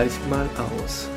[0.00, 1.10] Gleich mal aus.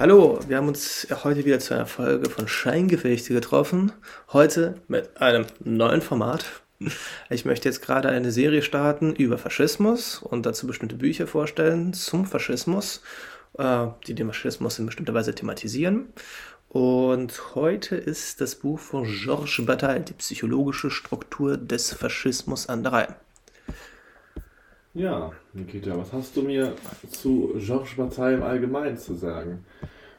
[0.00, 3.92] Hallo, wir haben uns heute wieder zu einer Folge von Scheingefechte getroffen.
[4.32, 6.44] Heute mit einem neuen Format.
[7.30, 12.26] Ich möchte jetzt gerade eine Serie starten über Faschismus und dazu bestimmte Bücher vorstellen zum
[12.26, 13.00] Faschismus,
[13.58, 16.08] äh, die den Faschismus in bestimmter Weise thematisieren.
[16.68, 22.92] Und heute ist das Buch von Georges Bataille, die psychologische Struktur des Faschismus an der
[22.92, 23.16] Reihe.
[24.94, 26.74] Ja, Nikita, was hast du mir
[27.10, 29.64] zu Georges Bataille im Allgemeinen zu sagen?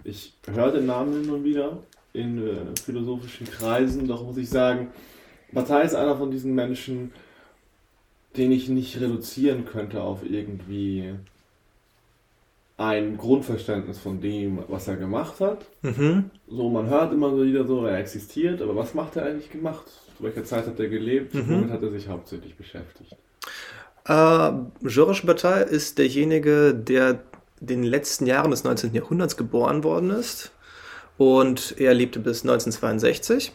[0.03, 1.77] Ich höre den Namen nun wieder
[2.13, 4.89] in äh, philosophischen Kreisen, doch muss ich sagen,
[5.51, 7.11] Bataille ist einer von diesen Menschen,
[8.37, 11.13] den ich nicht reduzieren könnte auf irgendwie
[12.77, 15.65] ein Grundverständnis von dem, was er gemacht hat.
[15.81, 16.31] Mhm.
[16.47, 19.85] So, man hört immer so wieder so, er existiert, aber was macht er eigentlich gemacht?
[20.17, 21.33] Zu welcher Zeit hat er gelebt?
[21.33, 21.49] Mhm.
[21.49, 23.15] Womit hat er sich hauptsächlich beschäftigt?
[24.09, 27.19] Äh, Georges Bataille ist derjenige, der
[27.61, 28.93] in den letzten Jahren des 19.
[28.93, 30.51] Jahrhunderts geboren worden ist.
[31.17, 33.51] Und er lebte bis 1962.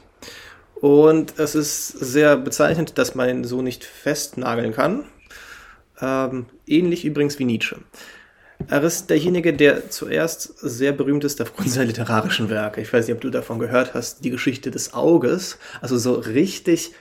[0.76, 5.04] Und es ist sehr bezeichnend, dass man ihn so nicht festnageln kann.
[6.00, 7.76] Ähm, ähnlich übrigens wie Nietzsche.
[8.68, 12.80] Er ist derjenige, der zuerst sehr berühmt ist aufgrund seiner literarischen Werke.
[12.80, 15.58] Ich weiß nicht, ob du davon gehört hast, die Geschichte des Auges.
[15.80, 16.92] Also so richtig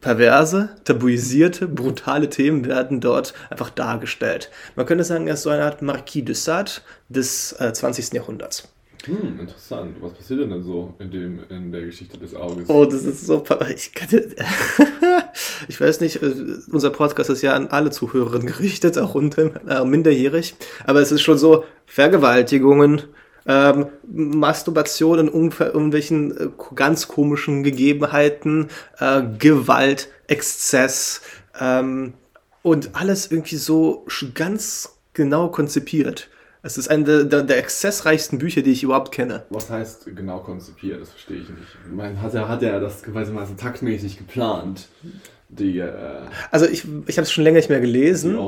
[0.00, 4.50] perverse, tabuisierte, brutale Themen werden dort einfach dargestellt.
[4.76, 6.72] Man könnte sagen, er ist so eine Art Marquis de Sade
[7.08, 8.12] des äh, 20.
[8.12, 8.68] Jahrhunderts.
[9.06, 9.96] Hm, interessant.
[10.00, 12.68] Was passiert denn, denn so in, dem, in der Geschichte des Auges?
[12.68, 13.44] Oh, das ist so.
[13.74, 13.92] Ich,
[15.68, 16.34] ich weiß nicht, äh,
[16.70, 20.54] unser Podcast ist ja an alle Zuhörerinnen gerichtet, auch unter, äh, minderjährig.
[20.86, 23.02] Aber es ist schon so: Vergewaltigungen,
[23.46, 28.68] ähm, Masturbation in irgendwelchen äh, ganz komischen Gegebenheiten,
[28.98, 31.20] äh, Gewalt, Exzess
[31.58, 32.14] ähm,
[32.62, 36.28] und alles irgendwie so ganz genau konzipiert.
[36.62, 39.44] Es ist eine der, der, exzessreichsten Bücher, die ich überhaupt kenne.
[39.50, 41.02] Was heißt genau konzipiert?
[41.02, 41.92] Das verstehe ich nicht.
[41.92, 44.88] Man hat er, hat er das gewissermaßen taktmäßig geplant
[45.58, 45.78] die.
[45.78, 45.92] Äh,
[46.50, 48.38] also ich, ich habe es schon länger nicht mehr gelesen.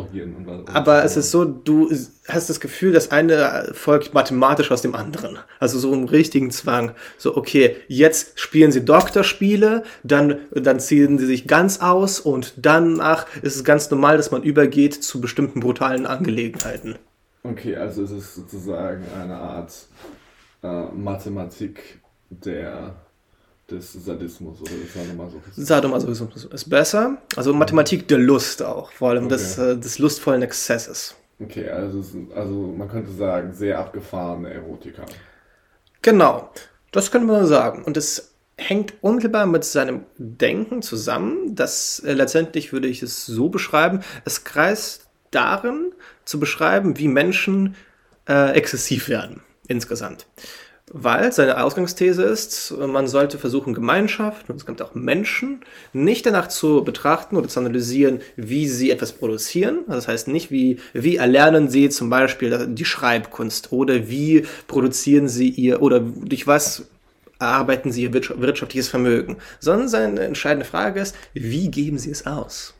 [0.66, 1.90] aber es ist so, du
[2.28, 5.38] hast das Gefühl, das eine folgt mathematisch aus dem anderen.
[5.60, 6.92] Also so im richtigen Zwang.
[7.18, 13.26] So, okay, jetzt spielen sie Doktorspiele, dann, dann ziehen sie sich ganz aus und danach
[13.42, 16.96] ist es ganz normal, dass man übergeht zu bestimmten brutalen Angelegenheiten.
[17.42, 19.72] Okay, also es ist sozusagen eine Art
[20.62, 22.00] äh, Mathematik
[22.30, 22.94] der
[23.70, 25.66] des Sadismus oder des Sadomasochismus.
[25.66, 27.18] Sadomasochismus ist besser.
[27.36, 29.34] Also Mathematik der Lust auch, vor allem okay.
[29.34, 31.16] des, äh, des lustvollen Exzesses.
[31.40, 35.04] Okay, also, also man könnte sagen, sehr abgefahrene Erotika.
[36.00, 36.50] Genau,
[36.92, 37.82] das könnte man sagen.
[37.84, 41.54] Und es hängt unmittelbar mit seinem Denken zusammen.
[41.54, 44.00] Das äh, letztendlich würde ich es so beschreiben.
[44.24, 45.92] Es kreist darin,
[46.24, 47.74] zu beschreiben, wie Menschen
[48.28, 50.26] äh, exzessiv werden insgesamt
[50.92, 55.60] weil seine Ausgangsthese ist, man sollte versuchen, Gemeinschaft und es gibt auch Menschen
[55.92, 59.80] nicht danach zu betrachten oder zu analysieren, wie sie etwas produzieren.
[59.88, 65.28] Also das heißt nicht, wie, wie erlernen sie zum Beispiel die Schreibkunst oder wie produzieren
[65.28, 66.86] sie ihr oder durch was
[67.40, 72.74] erarbeiten sie ihr wirtschaftliches Vermögen, sondern seine entscheidende Frage ist, wie geben sie es aus?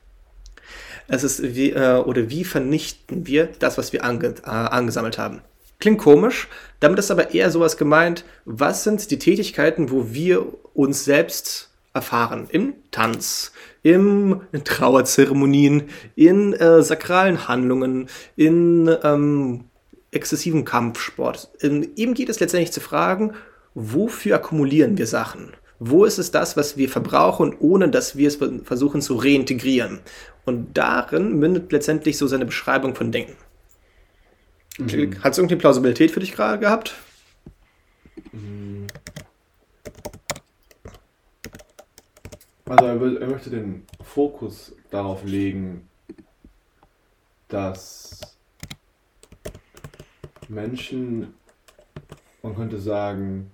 [1.09, 5.41] Es ist wie, äh, oder wie vernichten wir das, was wir ange, äh, angesammelt haben?
[5.79, 6.49] Klingt komisch,
[6.81, 12.47] damit ist aber eher sowas gemeint, was sind die Tätigkeiten, wo wir uns selbst erfahren?
[12.51, 19.65] Im Tanz, im in Trauerzeremonien, in äh, sakralen Handlungen, in ähm,
[20.11, 21.51] exzessiven Kampfsport.
[21.61, 23.35] In, eben geht es letztendlich zu fragen,
[23.75, 25.53] wofür akkumulieren wir Sachen?
[25.79, 30.01] Wo ist es das, was wir verbrauchen, ohne dass wir es versuchen zu reintegrieren?
[30.47, 33.37] Und darin mündet letztendlich so seine Beschreibung von Denken.
[34.79, 35.23] Mhm.
[35.23, 36.95] Hat es irgendwie Plausibilität für dich gerade gehabt?
[42.69, 45.89] Also er, will, er möchte den Fokus darauf legen,
[47.49, 48.37] dass
[50.49, 51.35] Menschen,
[52.43, 53.53] man könnte sagen,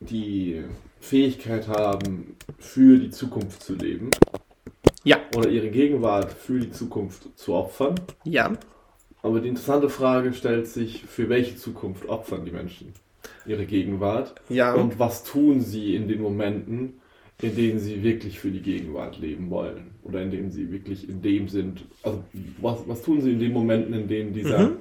[0.00, 0.64] die
[1.00, 4.10] Fähigkeit haben, für die Zukunft zu leben.
[5.04, 5.18] Ja.
[5.36, 7.94] Oder ihre Gegenwart für die Zukunft zu opfern.
[8.24, 8.52] Ja
[9.22, 12.92] Aber die interessante Frage stellt sich, für welche Zukunft opfern die Menschen
[13.46, 14.34] ihre Gegenwart?
[14.48, 14.74] Ja.
[14.74, 16.94] Und was tun sie in den Momenten,
[17.40, 19.92] in denen sie wirklich für die Gegenwart leben wollen?
[20.02, 22.22] Oder in denen sie wirklich in dem sind, also
[22.60, 24.76] was, was tun sie in den Momenten, in denen dieser Mhm.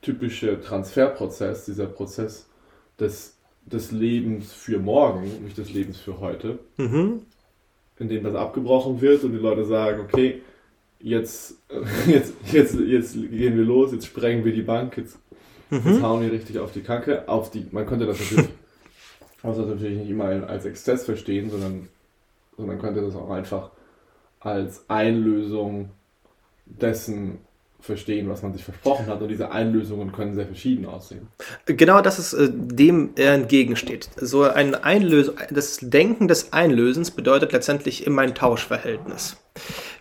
[0.00, 2.48] typische Transferprozess, dieser Prozess
[2.98, 3.36] des,
[3.66, 7.20] des Lebens für morgen, nicht des Lebens für heute, Mhm.
[7.98, 10.40] in dem das abgebrochen wird und die Leute sagen, okay,
[11.04, 11.58] jetzt,
[12.06, 15.18] jetzt, jetzt, jetzt gehen wir los, jetzt sprengen wir die Bank, jetzt,
[15.70, 16.02] jetzt Mhm.
[16.02, 18.50] hauen wir richtig auf die Kacke, auf die, man könnte das natürlich,
[19.42, 21.88] das natürlich nicht immer als Exzess verstehen, sondern,
[22.56, 23.70] sondern könnte das auch einfach
[24.40, 25.90] als Einlösung
[26.66, 27.38] dessen
[27.84, 31.28] verstehen, was man sich versprochen hat und diese Einlösungen können sehr verschieden aussehen.
[31.66, 34.08] Genau das ist äh, dem er entgegensteht.
[34.16, 39.36] So ein Einlös das Denken des Einlösens bedeutet letztendlich immer ein Tauschverhältnis.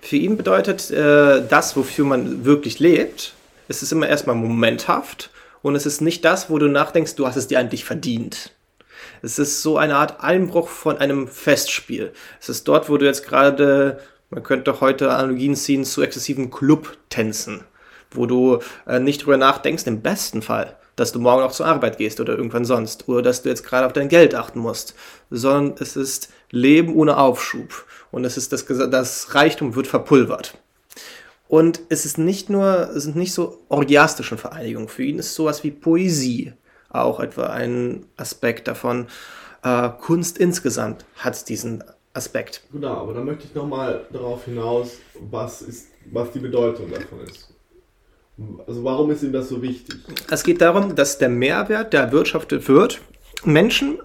[0.02, 3.34] Für ihn bedeutet äh, das, wofür man wirklich lebt,
[3.68, 5.30] es ist immer erstmal momenthaft
[5.62, 8.52] und es ist nicht das, wo du nachdenkst, du hast es dir eigentlich verdient.
[9.22, 12.14] Es ist so eine Art Einbruch von einem Festspiel.
[12.40, 17.64] Es ist dort, wo du jetzt gerade, man könnte heute Analogien ziehen zu exzessiven Clubtänzen,
[18.16, 21.98] wo du äh, nicht drüber nachdenkst, im besten Fall, dass du morgen auch zur Arbeit
[21.98, 24.96] gehst oder irgendwann sonst, oder dass du jetzt gerade auf dein Geld achten musst,
[25.30, 30.58] sondern es ist Leben ohne Aufschub und es ist das, das Reichtum wird verpulvert.
[31.48, 34.88] Und es ist nicht nur, es sind nicht so orgiastische Vereinigungen.
[34.88, 36.54] Für ihn ist sowas wie Poesie
[36.90, 39.08] auch etwa ein Aspekt davon.
[39.64, 41.84] Äh, Kunst insgesamt hat diesen
[42.14, 42.64] Aspekt.
[42.72, 44.98] Genau, aber da möchte ich nochmal darauf hinaus,
[45.32, 47.53] was, ist, was die Bedeutung davon ist.
[48.66, 49.96] Also warum ist ihm das so wichtig?
[50.30, 53.02] Es geht darum, dass der Mehrwert, der erwirtschaftet wird,
[53.46, 54.00] Menschen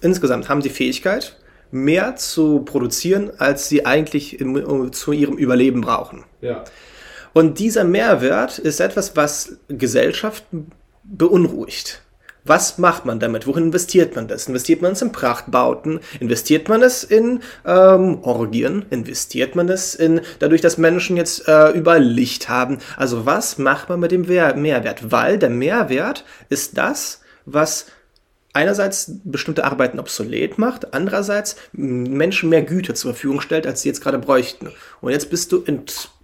[0.00, 1.36] insgesamt haben die Fähigkeit,
[1.70, 6.24] mehr zu produzieren, als sie eigentlich im, zu ihrem Überleben brauchen.
[6.40, 6.64] Ja,
[7.32, 10.70] Und dieser Mehrwert ist etwas, was Gesellschaften
[11.02, 12.02] beunruhigt.
[12.44, 13.46] Was macht man damit?
[13.46, 14.48] Wohin investiert man das?
[14.48, 16.00] Investiert man es in Prachtbauten?
[16.18, 18.84] Investiert man es in ähm, Orgien?
[18.90, 22.78] Investiert man es in dadurch, dass Menschen jetzt äh, überall Licht haben?
[22.96, 25.12] Also was macht man mit dem Mehrwert?
[25.12, 27.86] Weil der Mehrwert ist das, was
[28.52, 34.02] einerseits bestimmte Arbeiten obsolet macht, andererseits Menschen mehr Güter zur Verfügung stellt, als sie jetzt
[34.02, 34.70] gerade bräuchten.
[35.00, 35.64] Und jetzt bist du,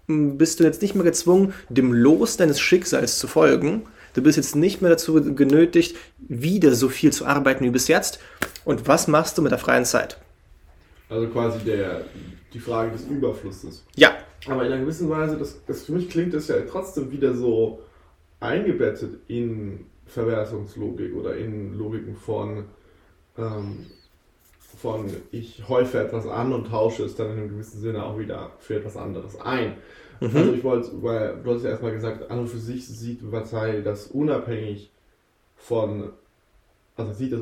[0.08, 3.84] bist du jetzt nicht mehr gezwungen, dem Los deines Schicksals zu folgen.
[4.14, 8.20] Du bist jetzt nicht mehr dazu genötigt, wieder so viel zu arbeiten wie bis jetzt.
[8.64, 10.18] Und was machst du mit der freien Zeit?
[11.08, 12.02] also quasi der,
[12.52, 13.84] die Frage des Überflusses.
[13.96, 14.16] Ja,
[14.46, 17.82] Aber in einer gewissen Weise, das, das für mich klingt das ja trotzdem wieder so
[18.40, 22.64] eingebettet in Verwertungslogik oder in Logiken von,
[23.36, 23.86] ähm,
[24.80, 28.52] von ich häufe etwas an und tausche es dann in einem gewissen Sinne auch wieder
[28.60, 29.74] für etwas anderes ein.
[30.20, 33.80] Also ich wollte, weil du hast ja erstmal gesagt, an und für sich sieht Partei
[33.80, 34.90] das unabhängig
[35.56, 36.10] von,
[36.96, 37.40] also sieht das,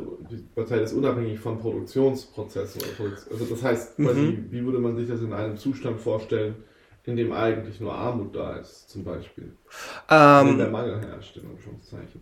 [0.55, 2.83] Partei das unabhängig von Produktionsprozessen.
[3.31, 6.57] Also das heißt, quasi, wie würde man sich das in einem Zustand vorstellen,
[7.05, 9.53] in dem eigentlich nur Armut da ist, zum Beispiel?
[10.11, 12.21] Ähm, der Mangel herrscht, in Anführungszeichen.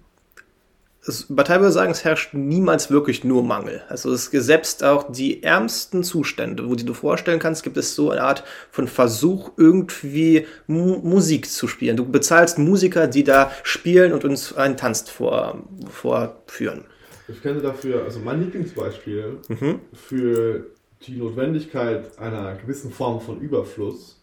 [1.06, 3.82] Es, Partei würde sagen, es herrscht niemals wirklich nur Mangel.
[3.88, 8.10] Also es selbst auch die ärmsten Zustände, wo die du vorstellen kannst, gibt es so
[8.10, 11.96] eine Art von Versuch, irgendwie Mu Musik zu spielen.
[11.96, 16.84] Du bezahlst Musiker, die da spielen und uns einen Tanz vor, vorführen.
[17.28, 19.80] Ich kenne dafür, also mein Lieblingsbeispiel Mhm.
[19.92, 20.66] für
[21.06, 24.22] die Notwendigkeit einer gewissen Form von Überfluss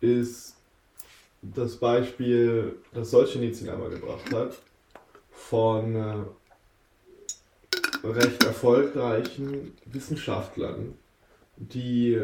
[0.00, 0.56] ist
[1.42, 4.54] das Beispiel, das Solzhenitsyn einmal gebracht hat,
[5.52, 6.24] von äh,
[8.06, 10.94] recht erfolgreichen Wissenschaftlern,
[11.58, 12.18] die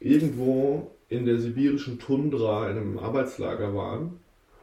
[0.00, 4.18] irgendwo in der sibirischen Tundra in einem Arbeitslager waren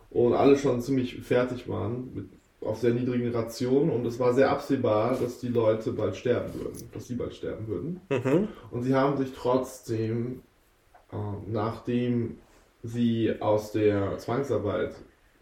[0.09, 2.25] und alle schon ziemlich fertig waren, mit,
[2.59, 6.89] auf sehr niedrigen Rationen und es war sehr absehbar, dass die Leute bald sterben würden,
[6.93, 8.01] dass sie bald sterben würden.
[8.09, 8.49] Mhm.
[8.71, 10.41] Und sie haben sich trotzdem,
[11.13, 11.15] äh,
[11.47, 12.39] nachdem
[12.83, 14.95] sie aus der Zwangsarbeit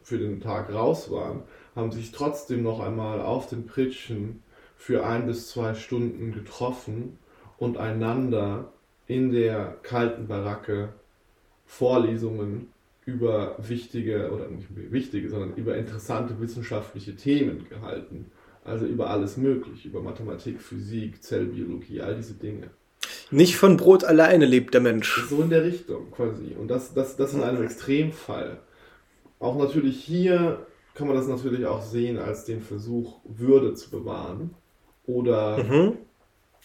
[0.04, 1.42] für den Tag raus waren,
[1.76, 4.44] haben sich trotzdem noch einmal auf den Pritschen
[4.76, 7.18] für ein bis zwei Stunden getroffen
[7.58, 8.74] und einander
[9.08, 10.94] in der kalten Baracke
[11.66, 12.70] Vorlesungen
[13.06, 18.32] über wichtige, oder nicht wichtige, sondern über interessante wissenschaftliche Themen gehalten.
[18.64, 22.70] Also über alles Mögliche, über Mathematik, Physik, Zellbiologie, all diese Dinge.
[23.30, 25.26] Nicht von Brot alleine lebt der Mensch.
[25.30, 26.56] So in der Richtung quasi.
[26.58, 28.60] Und das, das, das in einem Extremfall.
[29.40, 34.56] Auch natürlich hier kann man das natürlich auch sehen als den Versuch, Würde zu bewahren.
[35.06, 35.98] Oder, Mhm.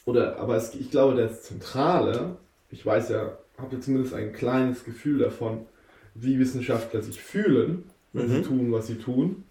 [0.04, 2.36] oder aber es, ich glaube, das Zentrale,
[2.70, 5.66] ich weiß ja, habe ja zumindest ein kleines Gefühl davon,
[6.14, 8.42] wie Wissenschaftler sich fühlen, wenn sie Mhm.
[8.42, 9.44] tun, was sie tun.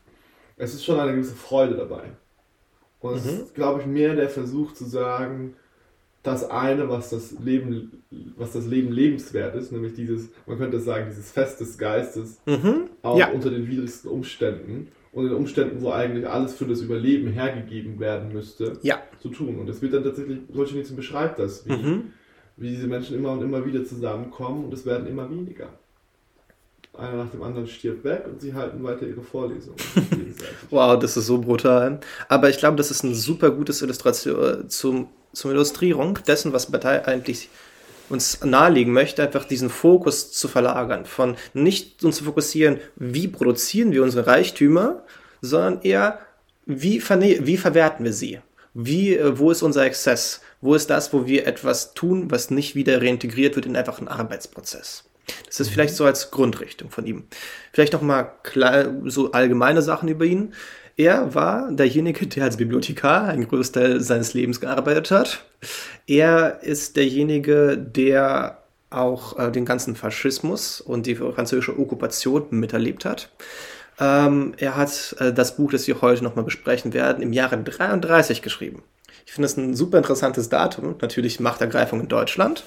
[0.58, 2.12] Es ist schon eine gewisse Freude dabei.
[3.00, 3.44] Und es Mhm.
[3.44, 5.56] ist, glaube ich, mehr der Versuch zu sagen,
[6.28, 8.04] das eine, was das Leben,
[8.38, 12.90] was das Leben lebenswert ist, nämlich dieses, man könnte sagen, dieses Fest des Geistes, Mhm.
[13.02, 13.32] auch Ja.
[13.32, 18.32] unter den widrigsten Umständen und in Umständen, wo eigentlich alles für das Überleben hergegeben werden
[18.34, 19.00] müsste, Ja.
[19.22, 19.58] zu tun.
[19.60, 22.04] Und es wird dann tatsächlich, Solzhenitsyn beschreibt das, wie, Mhm.
[22.58, 25.70] wie diese Menschen immer und immer wieder zusammenkommen und es werden immer weniger.
[26.94, 29.78] Einer nach dem anderen stirbt weg und sie halten weiter ihre Vorlesungen.
[30.72, 32.00] Wow, das ist so brutal.
[32.28, 37.06] Aber ich glaube, das ist ein super gutes Illustration zum, zum Illustrierung dessen, was Partei
[37.06, 37.50] eigentlich
[38.10, 41.06] uns nahelegen möchte, einfach diesen Fokus zu verlagern.
[41.06, 45.04] Von nicht uns zu fokussieren, wie produzieren wir unsere Reichtümer,
[45.42, 46.20] sondern eher,
[46.66, 48.40] wie, wie verwerten wir sie?
[48.74, 50.42] Wie, äh, wo ist unser Exzess?
[50.62, 54.08] Wo ist das, wo wir etwas tun, was nicht wieder reintegriert wird in einfach einen
[54.08, 55.04] Arbeitsprozess?
[55.46, 57.26] Das ist vielleicht so als Grundrichtung von ihm.
[57.74, 60.54] Vielleicht noch mal klar, so allgemeine Sachen über ihn.
[60.98, 65.46] Er war derjenige, der als Bibliothekar einen Großteil seines Lebens gearbeitet hat.
[66.08, 73.30] Er ist derjenige, der auch äh, den ganzen Faschismus und die französische Okkupation miterlebt hat.
[74.00, 78.42] Ähm, er hat äh, das Buch, das wir heute nochmal besprechen werden, im Jahre 33
[78.42, 78.82] geschrieben.
[79.25, 82.63] Ich finde es ein super interessantes Datum, natürlich Machtergreifung in Deutschland,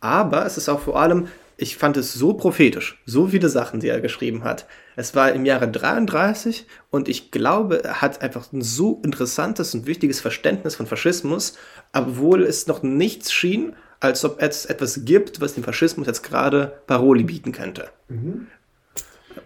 [0.00, 1.28] aber es ist auch vor allem,
[1.60, 4.66] ich fand es so prophetisch, so viele Sachen, die er geschrieben hat.
[4.94, 9.86] Es war im Jahre 33 und ich glaube, er hat einfach ein so interessantes und
[9.86, 11.58] wichtiges Verständnis von Faschismus,
[11.92, 16.80] obwohl es noch nichts schien, als ob es etwas gibt, was dem Faschismus jetzt gerade
[16.86, 17.90] Paroli bieten könnte.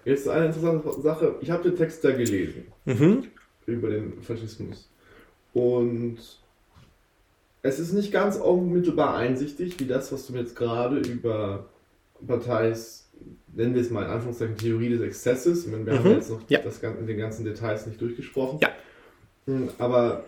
[0.05, 1.37] Jetzt eine interessante Sache.
[1.41, 3.29] Ich habe den Text da gelesen Mhm.
[3.65, 4.91] über den Faschismus.
[5.55, 6.19] Und
[7.63, 11.67] es ist nicht ganz unmittelbar einsichtig, wie das, was du mir jetzt gerade über
[12.27, 13.11] Parteis,
[13.55, 16.15] nennen wir es mal in Anführungszeichen, Theorie des Exzesses, wir haben Mhm.
[16.15, 16.61] jetzt noch Ja.
[16.61, 18.59] das, in den ganzen Details nicht durchgesprochen.
[18.61, 18.71] Ja.
[19.47, 20.25] Mm, Aber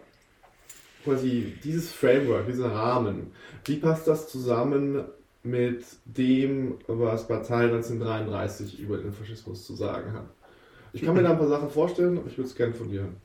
[1.04, 3.32] quasi dieses Framework, dieser Rahmen,
[3.66, 5.04] wie passt das zusammen
[5.42, 10.24] mit dem, was Partei 1933 über den Faschismus zu sagen hat?
[10.92, 13.00] Ich kann mir da ein paar Sachen vorstellen, aber ich würde es gerne von dir
[13.00, 13.16] hören.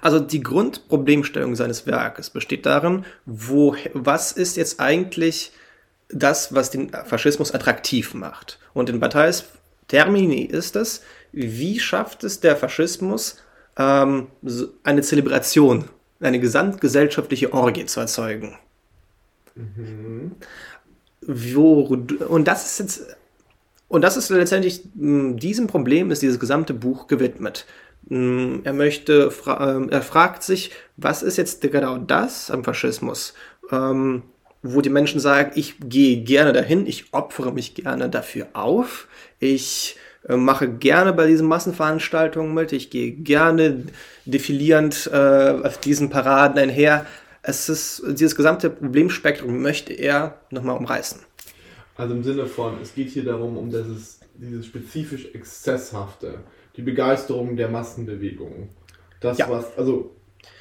[0.00, 5.52] Also die Grundproblemstellung seines Werkes besteht darin, wo, was ist jetzt eigentlich
[6.08, 8.58] das, was den Faschismus attraktiv macht?
[8.74, 9.44] Und in Batailles
[9.88, 13.38] Termini ist es, wie schafft es der Faschismus,
[13.78, 14.28] ähm,
[14.82, 15.84] eine Zelebration,
[16.20, 18.58] eine gesamtgesellschaftliche Orgie zu erzeugen?
[21.22, 21.80] Wo,
[22.28, 23.16] und das ist jetzt
[23.88, 27.66] und das ist letztendlich, mh, diesem Problem ist dieses gesamte Buch gewidmet.
[28.08, 33.34] Mh, Er möchte, ähm, er fragt sich, was ist jetzt genau das am Faschismus,
[33.70, 34.22] ähm,
[34.62, 39.06] wo die Menschen sagen, ich gehe gerne dahin, ich opfere mich gerne dafür auf,
[39.38, 39.96] ich
[40.28, 43.84] äh, mache gerne bei diesen Massenveranstaltungen mit, ich gehe gerne
[44.24, 47.06] defilierend äh, auf diesen Paraden einher.
[47.42, 51.20] Es ist, dieses gesamte Problemspektrum möchte er nochmal umreißen.
[51.96, 56.40] Also im Sinne von, es geht hier darum, um dieses, dieses spezifisch Exzesshafte,
[56.76, 58.70] die Begeisterung der Massenbewegung.
[59.20, 59.48] Das, Ja.
[59.48, 60.15] was, also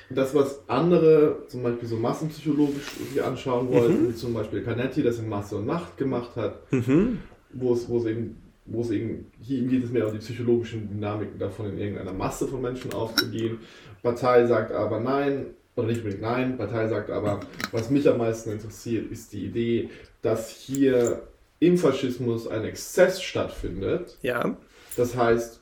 [0.09, 5.19] das, was andere zum Beispiel so massenpsychologisch sich anschauen wollten, wie zum Beispiel Canetti das
[5.19, 7.19] in Masse und Macht gemacht hat, Mhm.
[7.53, 10.89] wo es, wo es eben, wo es eben, hier geht es mehr um die psychologischen
[10.89, 13.59] Dynamiken davon, in irgendeiner Masse von Menschen aufzugehen.
[14.03, 17.39] Partei sagt aber nein, oder nicht unbedingt nein, Partei sagt aber,
[17.71, 19.89] was mich am meisten interessiert, ist die Idee,
[20.21, 21.23] dass hier
[21.59, 24.17] im Faschismus ein Exzess stattfindet.
[24.21, 24.55] Ja.
[24.97, 25.59] Das heißt,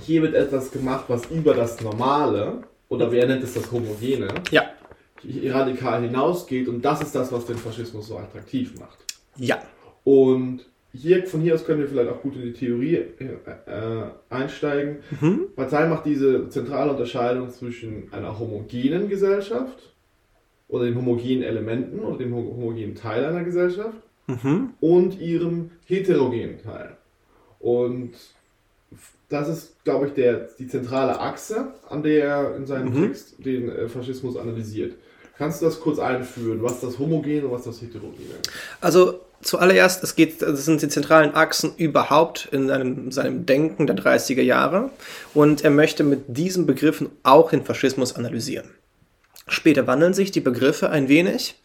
[0.00, 4.64] hier wird etwas gemacht, was über das Normale, oder wer nennt es das Homogene, Ja.
[5.46, 8.98] radikal hinausgeht und das ist das, was den Faschismus so attraktiv macht.
[9.36, 9.58] Ja.
[10.04, 10.60] Und
[10.92, 13.24] hier, von hier aus können wir vielleicht auch gut in die Theorie äh,
[13.66, 14.98] äh, einsteigen.
[15.20, 15.46] Mhm.
[15.56, 19.92] Partei macht diese zentrale Unterscheidung zwischen einer homogenen Gesellschaft
[20.68, 23.96] oder den homogenen Elementen oder dem ho- homogenen Teil einer Gesellschaft
[24.26, 24.70] Mhm.
[24.80, 26.96] und ihrem heterogenen Teil.
[27.58, 28.12] Und
[29.28, 33.02] das ist, glaube ich, der, die zentrale Achse, an der er in seinem Mhm.
[33.08, 34.94] Text den äh, Faschismus analysiert.
[35.36, 38.34] Kannst du das kurz einführen, was das Homogene und was das Heterogene?
[38.80, 43.96] Also zuallererst, es geht, das sind die zentralen Achsen überhaupt in seinem, seinem Denken der
[43.96, 44.90] 30er Jahre
[45.32, 48.70] und er möchte mit diesen Begriffen auch den Faschismus analysieren.
[49.48, 51.60] Später wandeln sich die Begriffe ein wenig,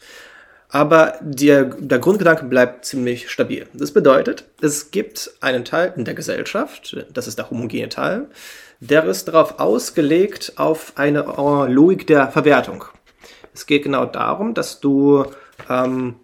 [0.70, 3.66] aber der, der Grundgedanke bleibt ziemlich stabil.
[3.72, 8.28] Das bedeutet, es gibt einen Teil in der Gesellschaft, das ist der homogene Teil,
[8.80, 11.22] der ist darauf ausgelegt auf eine
[11.68, 12.84] Logik der Verwertung.
[13.52, 15.26] Es geht genau darum, dass du
[15.68, 16.16] ähm,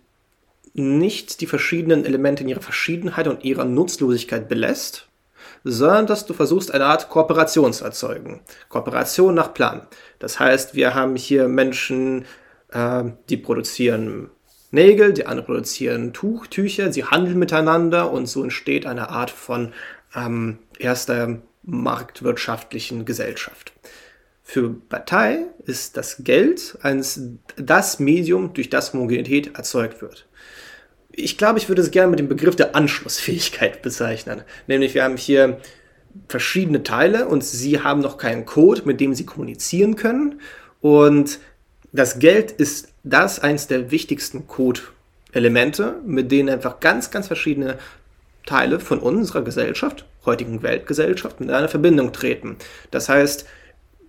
[0.73, 5.09] nicht die verschiedenen Elemente in ihrer Verschiedenheit und ihrer Nutzlosigkeit belässt,
[5.65, 8.41] sondern dass du versuchst, eine Art Kooperation zu erzeugen.
[8.69, 9.87] Kooperation nach Plan.
[10.19, 12.25] Das heißt, wir haben hier Menschen,
[12.71, 14.31] äh, die produzieren
[14.71, 19.73] Nägel, die anderen produzieren Tuch, Tücher, sie handeln miteinander und so entsteht eine Art von
[20.15, 23.73] ähm, erster marktwirtschaftlichen Gesellschaft.
[24.43, 27.21] Für Partei ist das Geld eines,
[27.57, 30.27] das Medium, durch das Homogenität erzeugt wird.
[31.11, 34.43] Ich glaube, ich würde es gerne mit dem Begriff der Anschlussfähigkeit bezeichnen.
[34.69, 35.61] Nämlich, wir haben hier
[36.29, 40.41] verschiedene Teile und sie haben noch keinen Code, mit dem sie kommunizieren können.
[40.81, 41.41] Und
[41.93, 47.79] das Geld ist das eines der wichtigsten Code-Elemente, mit denen einfach ganz, ganz verschiedene
[48.45, 52.57] Teile von unserer Gesellschaft, heutigen Weltgesellschaft, in eine Verbindung treten.
[52.91, 53.47] Das heißt,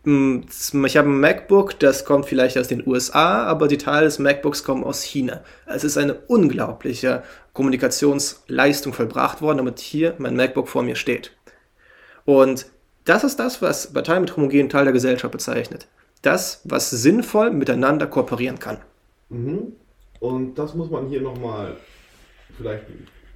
[0.04, 0.46] hm,
[0.86, 4.64] ich habe ein MacBook, das kommt vielleicht aus den USA, aber die Teile des MacBooks
[4.64, 5.42] kommen aus China.
[5.68, 7.24] Es ist eine unglaubliche
[7.54, 11.32] Kommunikationsleistung vollbracht worden, damit hier mein MacBook vor mir steht.
[12.26, 12.66] Und
[13.06, 15.88] das ist das, was Partei mit homogenen Teil der Gesellschaft bezeichnet
[16.22, 18.78] das, was sinnvoll miteinander kooperieren kann.
[19.30, 19.74] Mhm.
[20.20, 21.78] Und das muss man hier nochmal
[22.58, 22.86] vielleicht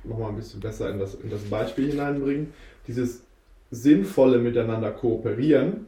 [0.04, 2.54] nochmal ein bisschen besser in das, in das Beispiel hineinbringen.
[2.88, 3.24] Dieses
[3.70, 5.86] sinnvolle Miteinander kooperieren,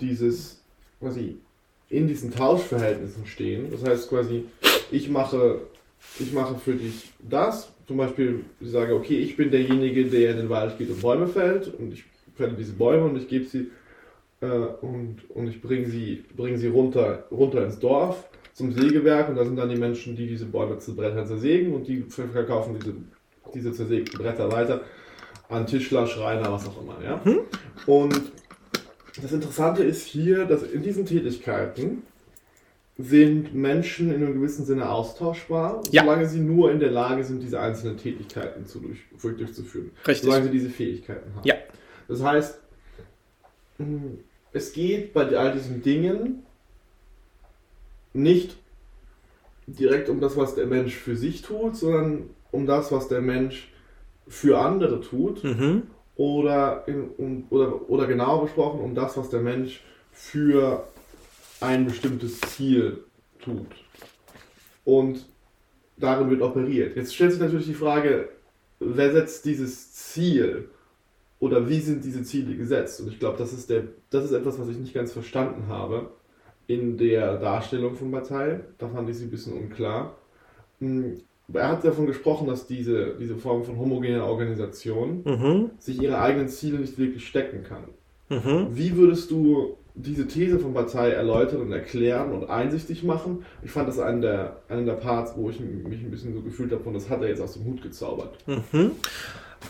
[0.00, 0.62] dieses
[1.00, 1.36] quasi
[1.90, 3.70] in diesen Tauschverhältnissen stehen.
[3.70, 4.46] Das heißt quasi,
[4.90, 5.60] ich mache,
[6.18, 7.70] ich mache für dich das.
[7.86, 11.26] Zum Beispiel, ich sage, okay, ich bin derjenige, der in den Wald geht und Bäume
[11.26, 13.70] fällt und ich fälle diese Bäume und ich gebe sie
[14.40, 19.36] äh, und, und ich bringe sie, bring sie runter, runter ins Dorf zum Sägewerk und
[19.36, 22.94] da sind dann die Menschen, die diese Bäume zu Brettern zersägen und die verkaufen diese,
[23.52, 24.82] diese zersägten Bretter weiter
[25.48, 26.96] an Tischler, Schreiner, was auch immer.
[27.04, 27.22] Ja?
[27.24, 27.40] Hm?
[27.86, 28.32] Und
[29.20, 32.02] das Interessante ist hier, dass in diesen Tätigkeiten
[32.96, 36.04] sind Menschen in einem gewissen Sinne austauschbar, ja.
[36.04, 39.90] solange sie nur in der Lage sind, diese einzelnen Tätigkeiten zu durch, durchzuführen.
[40.06, 40.24] Richtig.
[40.24, 41.44] Solange sie diese Fähigkeiten haben.
[41.44, 41.56] Ja.
[42.06, 42.60] Das heißt,
[44.52, 46.43] es geht bei all diesen Dingen
[48.14, 48.56] nicht
[49.66, 53.70] direkt um das, was der Mensch für sich tut, sondern um das, was der Mensch
[54.26, 55.44] für andere tut.
[55.44, 55.82] Mhm.
[56.16, 60.86] Oder, in, um, oder, oder genauer besprochen, um das, was der Mensch für
[61.60, 63.04] ein bestimmtes Ziel
[63.42, 63.66] tut.
[64.84, 65.26] Und
[65.96, 66.94] darin wird operiert.
[66.94, 68.28] Jetzt stellt sich natürlich die Frage,
[68.78, 70.68] wer setzt dieses Ziel?
[71.44, 73.00] oder wie sind diese Ziele gesetzt?
[73.00, 73.70] Und ich glaube, das ist
[74.10, 76.10] das ist etwas, was ich nicht ganz verstanden habe
[76.66, 78.60] in der Darstellung von Partei.
[78.78, 80.16] Da fand ich sie ein bisschen unklar.
[80.80, 81.20] Hm,
[81.52, 85.70] er hat davon gesprochen, dass diese, diese Form von homogener Organisation mhm.
[85.78, 87.84] sich ihre eigenen Ziele nicht wirklich stecken kann.
[88.30, 88.68] Mhm.
[88.70, 93.44] Wie würdest du diese These von Partei erläutern und erklären und einsichtig machen?
[93.62, 96.72] Ich fand das einen der, einen der Parts, wo ich mich ein bisschen so gefühlt
[96.72, 98.38] habe, und das hat er jetzt aus dem Hut gezaubert.
[98.46, 98.92] Mhm.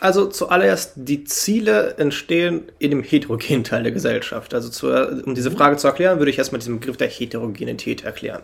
[0.00, 4.54] Also zuallererst, die Ziele entstehen in dem heterogenen Teil der Gesellschaft.
[4.54, 4.88] Also zu,
[5.24, 8.42] um diese Frage zu erklären, würde ich erstmal diesen Begriff der Heterogenität erklären.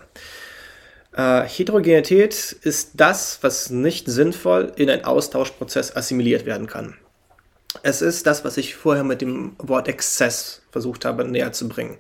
[1.13, 6.97] Äh, Heterogenität ist das, was nicht sinnvoll in einen Austauschprozess assimiliert werden kann.
[7.83, 11.99] Es ist das, was ich vorher mit dem Wort Exzess versucht habe näher zu bringen.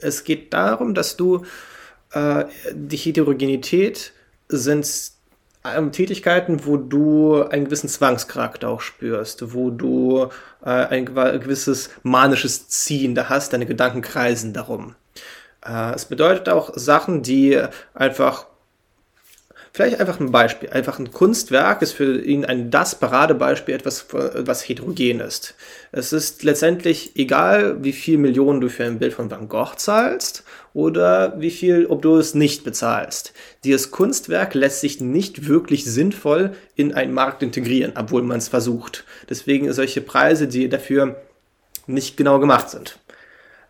[0.00, 1.44] Es geht darum, dass du
[2.12, 4.12] äh, die Heterogenität
[4.48, 4.86] sind
[5.64, 10.28] ähm, Tätigkeiten, wo du einen gewissen Zwangscharakter auch spürst, wo du
[10.64, 14.94] äh, ein gewisses manisches Ziehen da hast, deine Gedanken kreisen darum.
[15.64, 17.60] Äh, es bedeutet auch Sachen, die
[17.94, 18.46] einfach
[19.72, 20.68] Vielleicht einfach ein Beispiel.
[20.70, 25.54] Einfach ein Kunstwerk ist für ihn ein das Paradebeispiel etwas, was heterogen ist.
[25.92, 30.42] Es ist letztendlich egal, wie viel Millionen du für ein Bild von Van Gogh zahlst
[30.74, 33.32] oder wie viel, ob du es nicht bezahlst.
[33.62, 39.04] Dieses Kunstwerk lässt sich nicht wirklich sinnvoll in einen Markt integrieren, obwohl man es versucht.
[39.28, 41.16] Deswegen solche Preise, die dafür
[41.86, 42.98] nicht genau gemacht sind.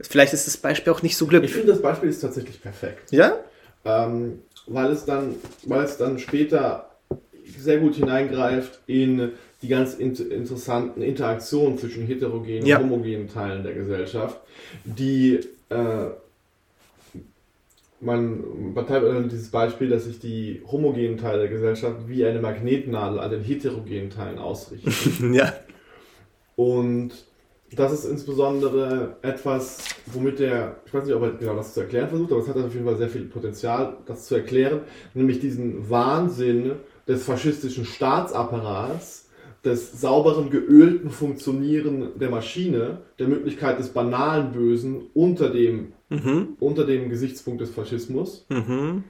[0.01, 1.51] Vielleicht ist das Beispiel auch nicht so glücklich.
[1.51, 3.11] Ich finde, das Beispiel ist tatsächlich perfekt.
[3.11, 3.39] Ja?
[3.85, 5.35] Ähm, weil es dann,
[5.67, 6.91] weil es dann später
[7.59, 12.79] sehr gut hineingreift in die ganz interessanten Interaktionen zwischen heterogenen ja.
[12.79, 14.41] und homogenen Teilen der Gesellschaft,
[14.85, 16.11] die äh,
[18.01, 23.31] man betreibt dieses Beispiel, dass sich die homogenen Teile der Gesellschaft wie eine Magnetnadel an
[23.31, 25.35] den heterogenen Teilen ausrichten.
[25.35, 25.53] ja.
[26.57, 27.11] Und
[27.77, 32.09] das ist insbesondere etwas, womit er, ich weiß nicht, ob er genau das zu erklären
[32.09, 34.81] versucht, aber es hat auf jeden Fall sehr viel Potenzial, das zu erklären,
[35.15, 36.73] nämlich diesen Wahnsinn
[37.07, 39.29] des faschistischen Staatsapparats,
[39.65, 46.57] des sauberen, geölten Funktionieren der Maschine, der Möglichkeit des banalen Bösen unter dem, mhm.
[46.59, 49.05] unter dem Gesichtspunkt des Faschismus, mhm.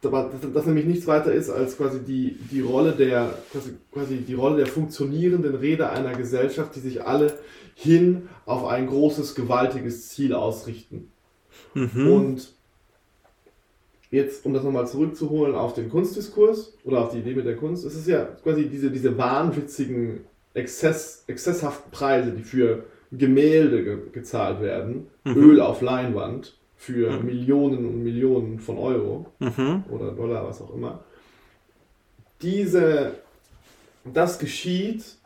[0.00, 4.34] dass das nämlich nichts weiter ist als quasi die, die Rolle der quasi, quasi die
[4.34, 7.32] Rolle der funktionierenden Räder einer Gesellschaft, die sich alle
[7.74, 11.10] hin auf ein großes, gewaltiges Ziel ausrichten.
[11.74, 12.10] Mhm.
[12.10, 12.52] Und
[14.10, 17.84] jetzt, um das nochmal zurückzuholen auf den Kunstdiskurs oder auf die Idee mit der Kunst,
[17.84, 20.20] es ist ja quasi diese, diese wahnwitzigen,
[20.54, 25.36] exzess, exzesshaften Preise, die für Gemälde ge gezahlt werden, mhm.
[25.36, 27.26] Öl auf Leinwand, für mhm.
[27.26, 29.84] Millionen und Millionen von Euro mhm.
[29.90, 31.02] oder Dollar, was auch immer.
[32.42, 33.12] Diese,
[34.04, 35.16] das geschieht,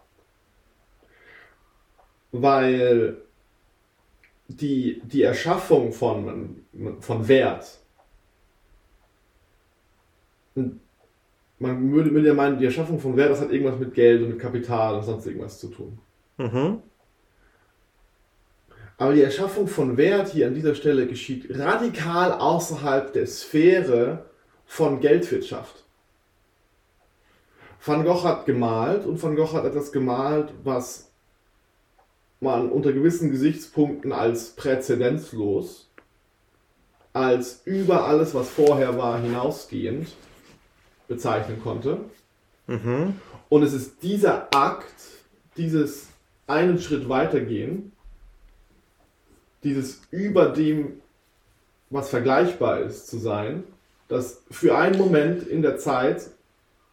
[2.32, 3.18] weil
[4.48, 6.64] die, die Erschaffung von,
[7.00, 7.78] von Wert,
[11.58, 14.30] man würde, würde ja meinen, die Erschaffung von Wert, das hat irgendwas mit Geld und
[14.30, 15.98] mit Kapital und sonst irgendwas zu tun.
[16.36, 16.82] Mhm.
[18.96, 24.26] Aber die Erschaffung von Wert hier an dieser Stelle geschieht radikal außerhalb der Sphäre
[24.66, 25.84] von Geldwirtschaft.
[27.84, 31.07] Van Gogh hat gemalt und Van Gogh hat etwas gemalt, was
[32.40, 35.90] man unter gewissen Gesichtspunkten als präzedenzlos,
[37.12, 40.08] als über alles, was vorher war, hinausgehend
[41.08, 42.00] bezeichnen konnte.
[42.66, 43.14] Mhm.
[43.48, 44.94] Und es ist dieser Akt,
[45.56, 46.08] dieses
[46.46, 47.92] einen Schritt weitergehen,
[49.64, 51.00] dieses über dem,
[51.90, 53.64] was vergleichbar ist, zu sein,
[54.06, 56.30] das für einen Moment in der Zeit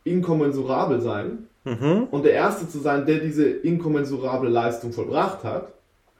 [0.03, 2.07] inkommensurabel sein mhm.
[2.11, 5.73] und der Erste zu sein, der diese inkommensurable Leistung vollbracht hat,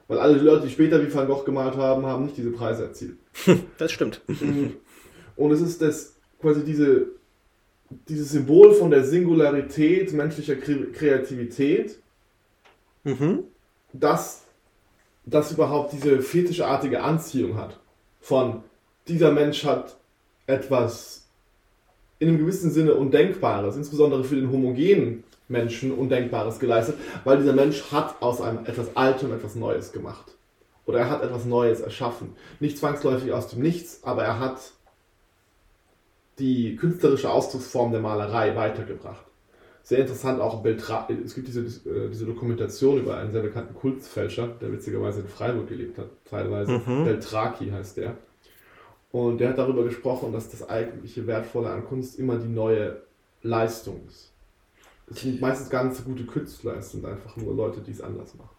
[0.08, 3.16] weil alle Leute, die später wie Van Gogh gemalt haben, haben nicht diese Preise erzielt.
[3.78, 4.20] Das stimmt.
[5.36, 7.06] Und es ist das quasi diese,
[8.08, 11.98] dieses Symbol von der Singularität menschlicher Kreativität,
[13.04, 13.44] mhm.
[13.92, 14.46] das
[15.26, 17.80] das überhaupt diese fetischartige Anziehung hat.
[18.20, 18.62] Von
[19.08, 19.96] dieser Mensch hat
[20.46, 21.28] etwas
[22.18, 27.92] in einem gewissen Sinne Undenkbares, insbesondere für den homogenen Menschen Undenkbares geleistet, weil dieser Mensch
[27.92, 30.32] hat aus einem etwas Altem etwas Neues gemacht.
[30.86, 32.36] Oder er hat etwas Neues erschaffen.
[32.60, 34.58] Nicht zwangsläufig aus dem Nichts, aber er hat
[36.38, 39.26] die künstlerische Ausdrucksform der Malerei weitergebracht
[39.86, 44.48] sehr interessant auch Beltra es gibt diese, äh, diese Dokumentation über einen sehr bekannten Kunstfälscher,
[44.60, 46.82] der witzigerweise in Freiburg gelebt hat, teilweise.
[46.84, 47.04] Mhm.
[47.04, 48.16] Beltraki heißt der.
[49.12, 53.00] Und der hat darüber gesprochen, dass das eigentliche Wertvolle an Kunst immer die neue
[53.42, 54.32] Leistung ist.
[55.10, 58.00] Es sind meistens gar nicht so gute Künstler, es sind einfach nur Leute, die es
[58.00, 58.56] anders machen.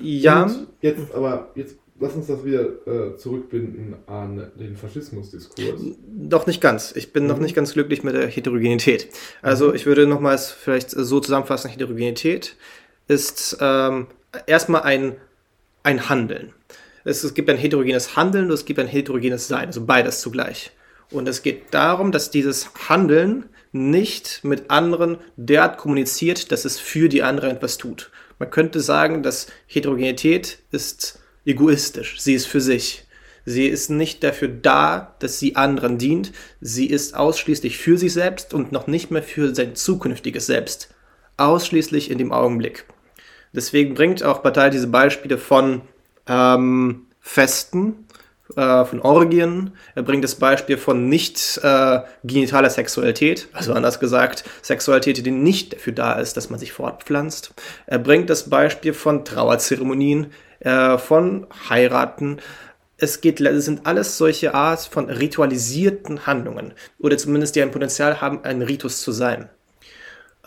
[0.00, 0.44] Ja.
[0.44, 5.80] Und jetzt aber, jetzt lass uns das wieder äh, zurückbinden an den Faschismusdiskurs.
[6.06, 6.92] Doch nicht ganz.
[6.94, 7.28] Ich bin mhm.
[7.28, 9.08] noch nicht ganz glücklich mit der Heterogenität.
[9.42, 9.74] Also mhm.
[9.74, 12.56] ich würde nochmals vielleicht so zusammenfassen, Heterogenität
[13.08, 14.06] ist ähm,
[14.46, 15.16] erstmal ein,
[15.82, 16.52] ein Handeln.
[17.04, 20.72] Es, es gibt ein heterogenes Handeln und es gibt ein heterogenes Sein, also beides zugleich.
[21.10, 27.08] Und es geht darum, dass dieses Handeln nicht mit anderen derart kommuniziert, dass es für
[27.08, 28.10] die anderen etwas tut.
[28.38, 32.20] Man könnte sagen, dass Heterogenität ist egoistisch.
[32.20, 33.04] Sie ist für sich.
[33.44, 36.32] Sie ist nicht dafür da, dass sie anderen dient.
[36.60, 40.94] Sie ist ausschließlich für sich selbst und noch nicht mehr für sein zukünftiges Selbst.
[41.38, 42.84] Ausschließlich in dem Augenblick.
[43.54, 45.80] Deswegen bringt auch Partei diese Beispiele von
[46.26, 48.06] ähm, Festen,
[48.56, 49.72] äh, von Orgien.
[49.94, 55.74] Er bringt das Beispiel von nicht äh, genitaler Sexualität, also anders gesagt, Sexualität, die nicht
[55.74, 57.52] dafür da ist, dass man sich fortpflanzt.
[57.86, 62.38] Er bringt das Beispiel von Trauerzeremonien, äh, von Heiraten.
[62.96, 68.20] Es, geht, es sind alles solche Art von ritualisierten Handlungen oder zumindest die ein Potenzial
[68.20, 69.48] haben, ein Ritus zu sein.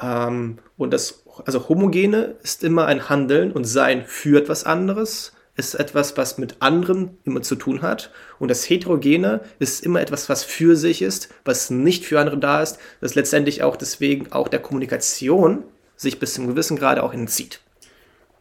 [0.01, 5.75] Ähm, und das, also Homogene ist immer ein Handeln und Sein für etwas anderes, ist
[5.75, 8.11] etwas, was mit anderen immer zu tun hat.
[8.39, 12.61] Und das Heterogene ist immer etwas, was für sich ist, was nicht für andere da
[12.61, 15.63] ist, das letztendlich auch deswegen auch der Kommunikation
[15.97, 17.59] sich bis zum gewissen Grade auch entzieht.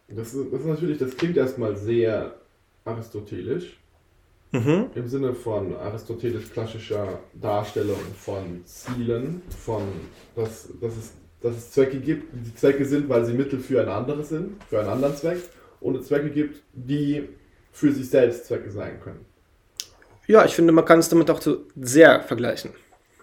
[0.07, 2.35] Das ist, das ist natürlich, das klingt erstmal sehr
[2.85, 3.77] aristotelisch.
[4.51, 4.87] Mhm.
[4.95, 9.83] Im Sinne von aristotelisch-klassischer Darstellung von Zielen, von
[10.35, 13.87] dass, dass, es, dass es Zwecke gibt, die Zwecke sind, weil sie Mittel für ein
[13.87, 15.37] anderes sind, für einen anderen Zweck,
[15.81, 17.27] und Zwecke gibt, die
[17.71, 19.25] für sich selbst Zwecke sein können.
[20.27, 22.71] Ja, ich finde, man kann es damit auch so sehr vergleichen.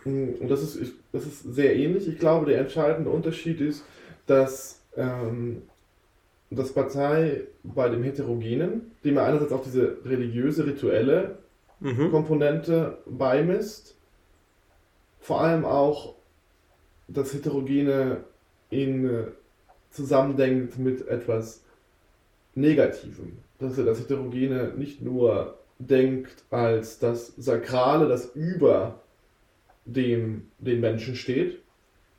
[0.05, 2.09] Mm, und das ist, das ist sehr ähnlich.
[2.09, 3.85] Ich glaube, der entscheidende Unterschied ist,
[4.27, 5.62] dass ähm,
[6.51, 11.38] das Partei bei dem Heterogenen, dem er einerseits auch diese religiöse, rituelle
[11.81, 12.11] mhm.
[12.11, 13.97] Komponente beimisst,
[15.21, 16.14] vor allem auch
[17.07, 18.25] das Heterogene
[18.71, 19.25] in äh,
[19.90, 21.62] zusammendenkt mit etwas
[22.61, 23.38] Negativem.
[23.59, 29.01] Dass er das Heterogene nicht nur denkt als das Sakrale, das über
[29.85, 31.61] dem, den Menschen steht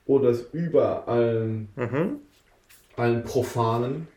[0.06, 2.20] oder das über allen, Mhm.
[2.96, 4.08] allen profanen,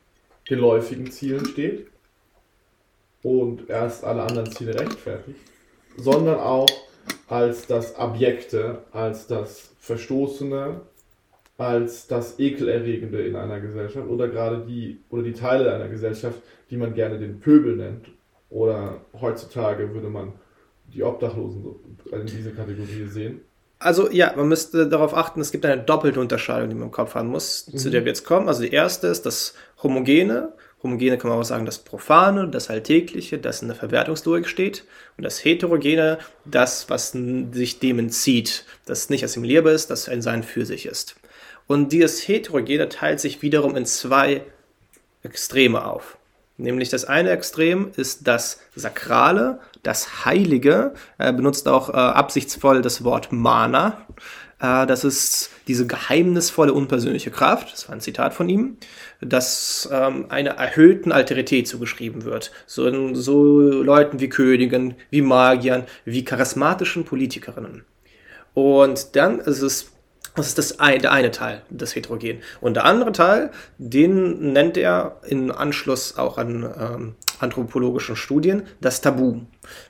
[0.46, 1.86] geläufigen Zielen steht
[3.22, 5.38] und erst alle anderen Ziele rechtfertigt,
[5.96, 6.68] sondern auch
[7.28, 10.80] als das Abjekte, als das Verstoßene,
[11.58, 16.38] als das Ekelerregende in einer Gesellschaft oder gerade die oder die Teile einer Gesellschaft,
[16.70, 18.06] die man gerne den Pöbel nennt.
[18.48, 20.32] Oder heutzutage würde man
[20.92, 21.64] die Obdachlosen
[22.10, 23.40] in diese Kategorie sehen.
[23.78, 27.14] Also ja, man müsste darauf achten, es gibt eine doppelte Unterscheidung, die man im Kopf
[27.14, 28.46] haben muss, zu der wir jetzt kommen.
[28.48, 30.52] Also die erste ist das Homogene.
[30.82, 34.84] Homogene kann man auch sagen, das Profane, das Alltägliche, das in der Verwertungslogik steht.
[35.16, 40.42] Und das Heterogene, das, was sich dem entzieht, das nicht assimilierbar ist, das ein Sein
[40.42, 41.16] für sich ist.
[41.72, 44.42] Und dieses Heterogene teilt sich wiederum in zwei
[45.22, 46.18] Extreme auf.
[46.58, 50.92] Nämlich das eine Extrem ist das Sakrale, das Heilige.
[51.16, 54.06] Er benutzt auch äh, absichtsvoll das Wort Mana.
[54.60, 58.76] Äh, das ist diese geheimnisvolle, unpersönliche Kraft, das war ein Zitat von ihm,
[59.22, 62.52] das ähm, einer erhöhten Alterität zugeschrieben wird.
[62.66, 67.86] So, in, so Leuten wie Königen, wie Magiern, wie charismatischen Politikerinnen.
[68.52, 69.90] Und dann ist es,
[70.34, 72.40] das ist das ein, der eine Teil, das Heterogen.
[72.60, 79.00] Und der andere Teil, den nennt er in Anschluss auch an ähm, anthropologischen Studien das
[79.00, 79.42] Tabu.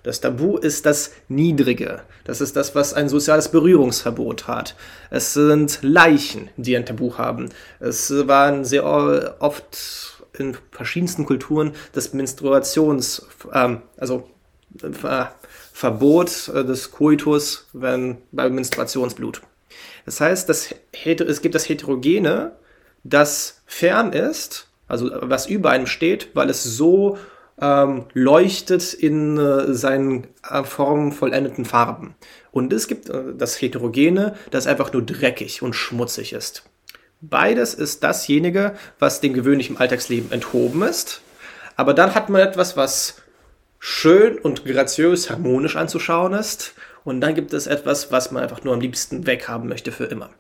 [0.02, 2.02] Das Tabu ist das Niedrige.
[2.24, 4.74] Das ist das, was ein soziales Berührungsverbot hat.
[5.11, 7.50] Es sind Leichen, die ein Tabu haben.
[7.78, 8.85] Es waren sehr
[9.40, 14.28] oft in verschiedensten Kulturen das Menstruations, ähm, also
[14.83, 15.26] äh,
[15.72, 19.42] Verbot äh, des Koitus wenn, bei Menstruationsblut.
[20.05, 22.53] Das heißt, das, es gibt das Heterogene,
[23.05, 27.19] das fern ist, also was über einem steht, weil es so
[27.61, 32.15] ähm, leuchtet in äh, seinen äh, formvollendeten Farben.
[32.51, 36.65] Und es gibt äh, das Heterogene, das einfach nur dreckig und schmutzig ist.
[37.21, 41.23] Beides ist dasjenige, was dem gewöhnlichen Alltagsleben enthoben ist.
[41.77, 43.23] Aber dann hat man etwas, was
[43.85, 46.75] schön und graziös, harmonisch anzuschauen ist.
[47.03, 50.31] Und dann gibt es etwas, was man einfach nur am liebsten weghaben möchte für immer.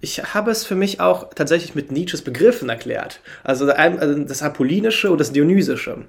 [0.00, 3.18] Ich habe es für mich auch tatsächlich mit Nietzsches Begriffen erklärt.
[3.42, 6.04] Also also das Apollinische und das Dionysische.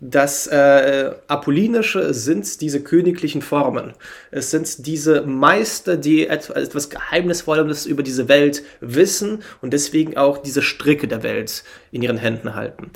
[0.00, 3.92] Das äh, Apollinische sind diese königlichen Formen.
[4.32, 10.38] Es sind diese Meister, die etwa- etwas Geheimnisvolles über diese Welt wissen und deswegen auch
[10.38, 12.90] diese Stricke der Welt in ihren Händen halten.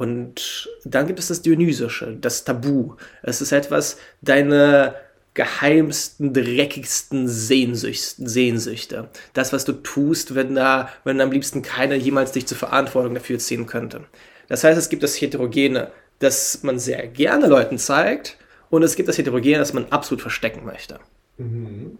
[0.00, 2.94] Und dann gibt es das Dionysische, das Tabu.
[3.22, 4.94] Es ist etwas, deine
[5.34, 9.10] geheimsten, dreckigsten Sehnsüchte.
[9.34, 13.38] Das, was du tust, wenn da, wenn am liebsten keiner jemals dich zur Verantwortung dafür
[13.38, 14.06] ziehen könnte.
[14.48, 18.38] Das heißt, es gibt das Heterogene, das man sehr gerne Leuten zeigt,
[18.70, 20.98] und es gibt das Heterogene, das man absolut verstecken möchte.
[21.36, 21.98] Und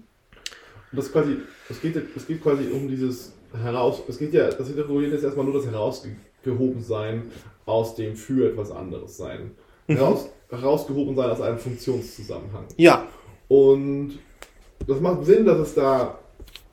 [0.90, 1.36] das quasi,
[1.68, 5.44] es geht, es geht quasi um dieses heraus, es geht ja, das Heterogene ist erstmal
[5.44, 7.30] nur das herausgehoben sein
[7.70, 9.52] aus dem für etwas anderes sein.
[9.86, 12.64] Heraus, herausgehoben sein aus einem Funktionszusammenhang.
[12.76, 13.06] Ja,
[13.48, 14.18] Und
[14.86, 16.18] das macht Sinn, dass es da,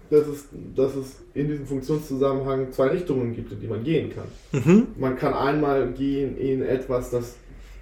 [0.09, 4.87] dass es, dass es in diesem Funktionszusammenhang zwei Richtungen gibt, in die man gehen kann.
[4.97, 7.35] Man kann einmal gehen in etwas, das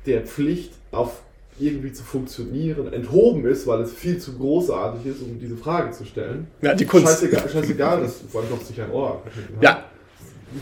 [0.06, 1.21] der Pflicht auf
[1.60, 6.06] irgendwie zu funktionieren enthoben ist, weil es viel zu großartig ist, um diese Frage zu
[6.06, 6.47] stellen.
[6.62, 7.08] ja die Kunst.
[7.08, 9.63] Scheißegal, scheißegal dass allem sich ein Ohr abgeschnitten hat.
[9.63, 9.84] Ja,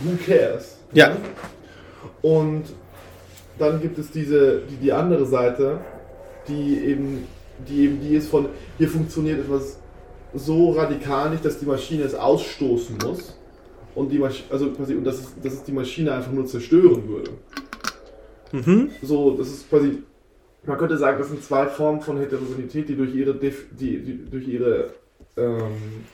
[0.04, 0.78] Who cares?
[0.94, 1.16] Ja.
[2.23, 2.63] Und
[3.59, 5.81] dann gibt es diese, die, die andere Seite,
[6.47, 7.27] die eben,
[7.67, 8.47] die eben die ist von,
[8.79, 9.77] hier funktioniert etwas
[10.33, 13.38] so radikal nicht, dass die Maschine es ausstoßen muss.
[13.93, 17.31] Und die also quasi, und dass es, dass es die Maschine einfach nur zerstören würde.
[18.51, 18.89] mhm.
[19.03, 19.99] So, das ist quasi,
[20.65, 24.25] man könnte sagen, das sind zwei Formen von Heterogenität, die durch ihre, Def, die, die,
[24.31, 24.93] durch ihre,
[25.38, 26.05] ähm,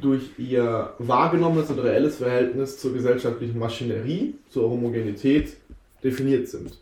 [0.00, 5.56] durch ihr wahrgenommenes und reelles Verhältnis zur gesellschaftlichen Maschinerie, zur Homogenität
[6.02, 6.78] definiert sind.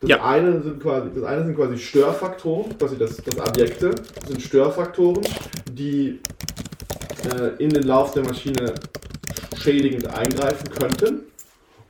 [0.00, 0.24] Das, Ja.
[0.24, 3.94] eine sind quasi, das eine sind quasi Störfaktoren, quasi das, das Objekte
[4.26, 5.22] sind Störfaktoren,
[5.70, 6.20] die
[7.34, 8.74] äh, in den Lauf der Maschine
[9.58, 11.20] schädigend eingreifen könnten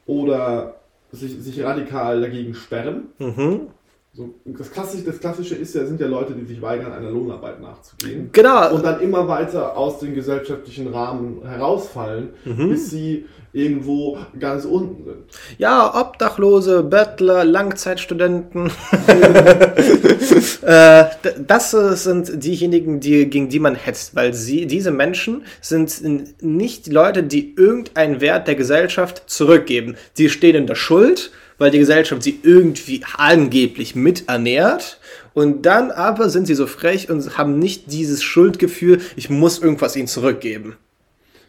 [0.06, 0.76] oder
[1.12, 3.08] sich, sich radikal dagegen sperren.
[3.18, 3.68] Mhm.
[4.12, 7.60] So, das, Klassische, das Klassische ist ja, sind ja Leute, die sich weigern, einer Lohnarbeit
[7.60, 8.30] nachzugehen.
[8.32, 8.74] Genau.
[8.74, 12.70] Und dann immer weiter aus dem gesellschaftlichen Rahmen herausfallen, Mhm.
[12.70, 15.18] bis sie irgendwo ganz unten sind.
[15.58, 18.72] Ja, Obdachlose, Bettler, Langzeitstudenten.
[20.62, 21.04] äh,
[21.46, 27.22] das sind diejenigen, die, gegen die man hetzt, weil sie, diese Menschen sind nicht Leute,
[27.22, 29.96] die irgendeinen Wert der Gesellschaft zurückgeben.
[30.18, 34.98] Die stehen in der Schuld, weil die Gesellschaft sie irgendwie angeblich miternährt.
[35.34, 39.94] Und dann aber sind sie so frech und haben nicht dieses Schuldgefühl, ich muss irgendwas
[39.94, 40.76] ihnen zurückgeben.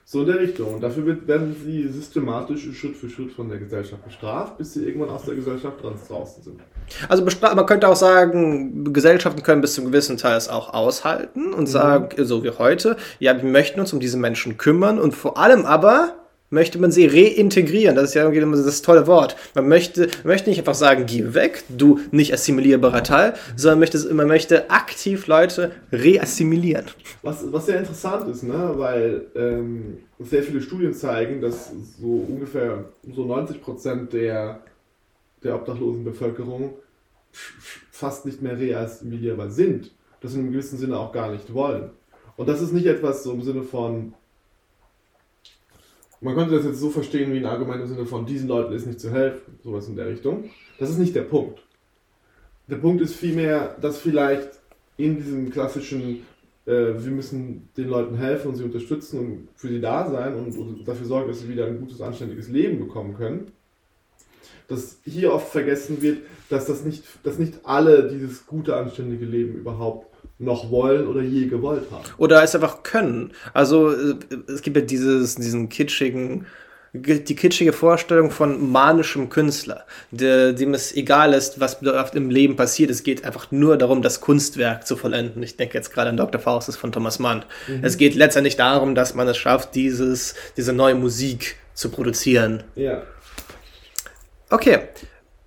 [0.03, 0.73] So in der Richtung.
[0.73, 5.09] Und dafür werden sie systematisch Schritt für Schritt von der Gesellschaft bestraft, bis sie irgendwann
[5.09, 6.59] aus der Gesellschaft draußen sind.
[7.07, 11.61] Also man könnte auch sagen, Gesellschaften können bis zum gewissen Teil es auch aushalten und
[11.61, 11.67] mhm.
[11.67, 15.65] sagen, so wie heute, ja, wir möchten uns um diese Menschen kümmern und vor allem
[15.65, 16.15] aber
[16.51, 17.95] möchte man sie reintegrieren.
[17.95, 19.35] Das ist ja irgendwie das tolle Wort.
[19.55, 24.27] Man möchte, möchte nicht einfach sagen, geh weg, du nicht assimilierbarer Teil, sondern möchte, man
[24.27, 26.85] möchte aktiv Leute reassimilieren.
[27.23, 28.73] Was, was sehr interessant ist, ne?
[28.75, 32.85] weil ähm, sehr viele Studien zeigen, dass so ungefähr
[33.15, 34.59] so 90 Prozent der,
[35.43, 36.73] der obdachlosen Bevölkerung
[37.91, 39.91] fast nicht mehr reassimilierbar sind.
[40.19, 41.91] Das in einem gewissen Sinne auch gar nicht wollen.
[42.35, 44.13] Und das ist nicht etwas so im Sinne von,
[46.21, 48.85] man könnte das jetzt so verstehen wie ein Argument im Sinne von, diesen Leuten ist
[48.85, 50.49] nicht zu helfen, sowas in der Richtung.
[50.79, 51.59] Das ist nicht der Punkt.
[52.69, 54.49] Der Punkt ist vielmehr, dass vielleicht
[54.97, 56.25] in diesem klassischen,
[56.65, 60.55] äh, wir müssen den Leuten helfen und sie unterstützen und für sie da sein und,
[60.57, 63.51] und dafür sorgen, dass sie wieder ein gutes, anständiges Leben bekommen können,
[64.67, 69.55] dass hier oft vergessen wird, dass das nicht, dass nicht alle dieses gute, anständige Leben
[69.55, 70.10] überhaupt
[70.41, 72.03] noch wollen oder je gewollt haben.
[72.17, 73.31] Oder es einfach können.
[73.53, 74.15] Also äh,
[74.47, 76.45] es gibt ja dieses, diesen kitschigen,
[76.93, 81.77] die kitschige Vorstellung von manischem Künstler, der, dem es egal ist, was
[82.13, 82.91] im Leben passiert.
[82.91, 85.41] Es geht einfach nur darum, das Kunstwerk zu vollenden.
[85.41, 86.41] Ich denke jetzt gerade an Dr.
[86.41, 87.45] Faustus von Thomas Mann.
[87.67, 87.79] Mhm.
[87.83, 92.63] Es geht letztendlich darum, dass man es schafft, dieses, diese neue Musik zu produzieren.
[92.75, 93.03] Ja.
[94.49, 94.79] Okay,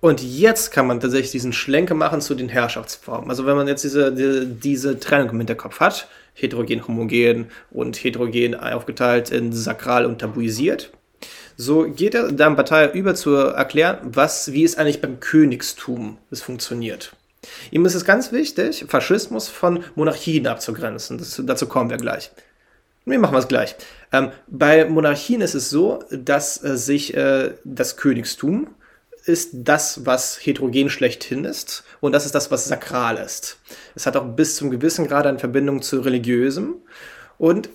[0.05, 3.27] und jetzt kann man tatsächlich diesen Schlenker machen zu den Herrschaftsformen.
[3.27, 8.53] Also wenn man jetzt diese, diese, diese Trennung im Hinterkopf hat, heterogen, homogen und heterogen
[8.53, 10.91] aufgeteilt in sakral und tabuisiert,
[11.57, 16.43] so geht er dann Partei über zu erklären, was, wie es eigentlich beim Königstum es
[16.43, 17.13] funktioniert.
[17.71, 21.17] Ihm ist es ganz wichtig, Faschismus von Monarchien abzugrenzen.
[21.17, 22.29] Das, dazu kommen wir gleich.
[23.05, 23.75] Wir machen es gleich.
[24.11, 28.67] Ähm, bei Monarchien ist es so, dass äh, sich äh, das Königstum
[29.25, 33.57] ist das, was heterogen schlechthin ist und das ist das, was sakral ist.
[33.95, 36.75] Es hat auch bis zum gewissen Grad eine Verbindung zu religiösem
[37.37, 37.69] und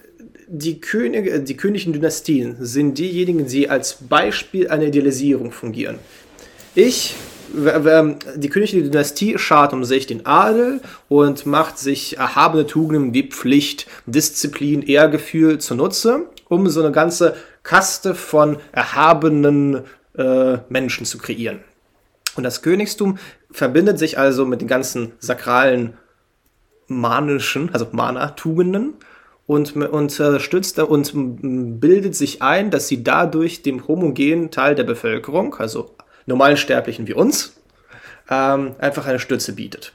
[0.47, 5.99] die, Könige, die königlichen Dynastien sind diejenigen, die als Beispiel einer Idealisierung fungieren.
[6.75, 7.15] Ich,
[7.53, 13.87] die königliche Dynastie schart um sich den Adel und macht sich erhabene Tugenden wie Pflicht,
[14.07, 19.83] Disziplin, Ehrgefühl zunutze, um so eine ganze Kaste von erhabenen
[20.16, 21.61] äh, Menschen zu kreieren.
[22.37, 23.18] Und das Königstum
[23.51, 25.94] verbindet sich also mit den ganzen sakralen
[26.87, 28.94] manischen, also Mana-Tugenden
[29.46, 34.85] und, und äh, stützt und bildet sich ein, dass sie dadurch dem homogenen Teil der
[34.85, 35.94] Bevölkerung, also
[36.27, 37.57] normalen Sterblichen wie uns,
[38.29, 39.92] ähm, einfach eine Stütze bietet.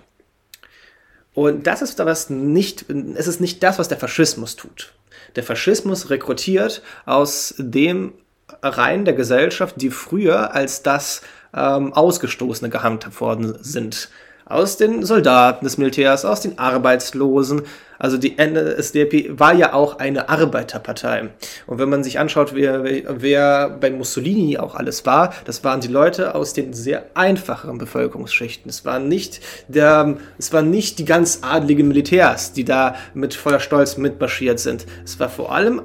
[1.34, 4.94] Und das ist was nicht, es ist nicht das, was der Faschismus tut.
[5.36, 8.14] Der Faschismus rekrutiert aus dem
[8.62, 11.22] Reihen der Gesellschaft, die früher als das
[11.56, 14.10] ähm, Ausgestoßene gehandhabt worden sind.
[14.48, 17.64] Aus den Soldaten des Militärs, aus den Arbeitslosen.
[17.98, 21.30] Also die NSDAP war ja auch eine Arbeiterpartei.
[21.66, 22.84] Und wenn man sich anschaut, wer,
[23.22, 28.70] wer bei Mussolini auch alles war, das waren die Leute aus den sehr einfacheren Bevölkerungsschichten.
[28.70, 33.60] Es waren nicht der, es waren nicht die ganz adligen Militärs, die da mit voller
[33.60, 34.86] Stolz mitmarschiert sind.
[35.04, 35.82] Es war vor allem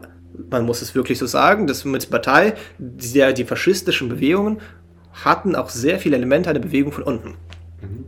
[0.50, 4.60] man muss es wirklich so sagen, dass mit Partei, die, die faschistischen Bewegungen
[5.12, 7.28] hatten auch sehr viele Elemente einer Bewegung von unten.
[7.80, 8.04] Mhm.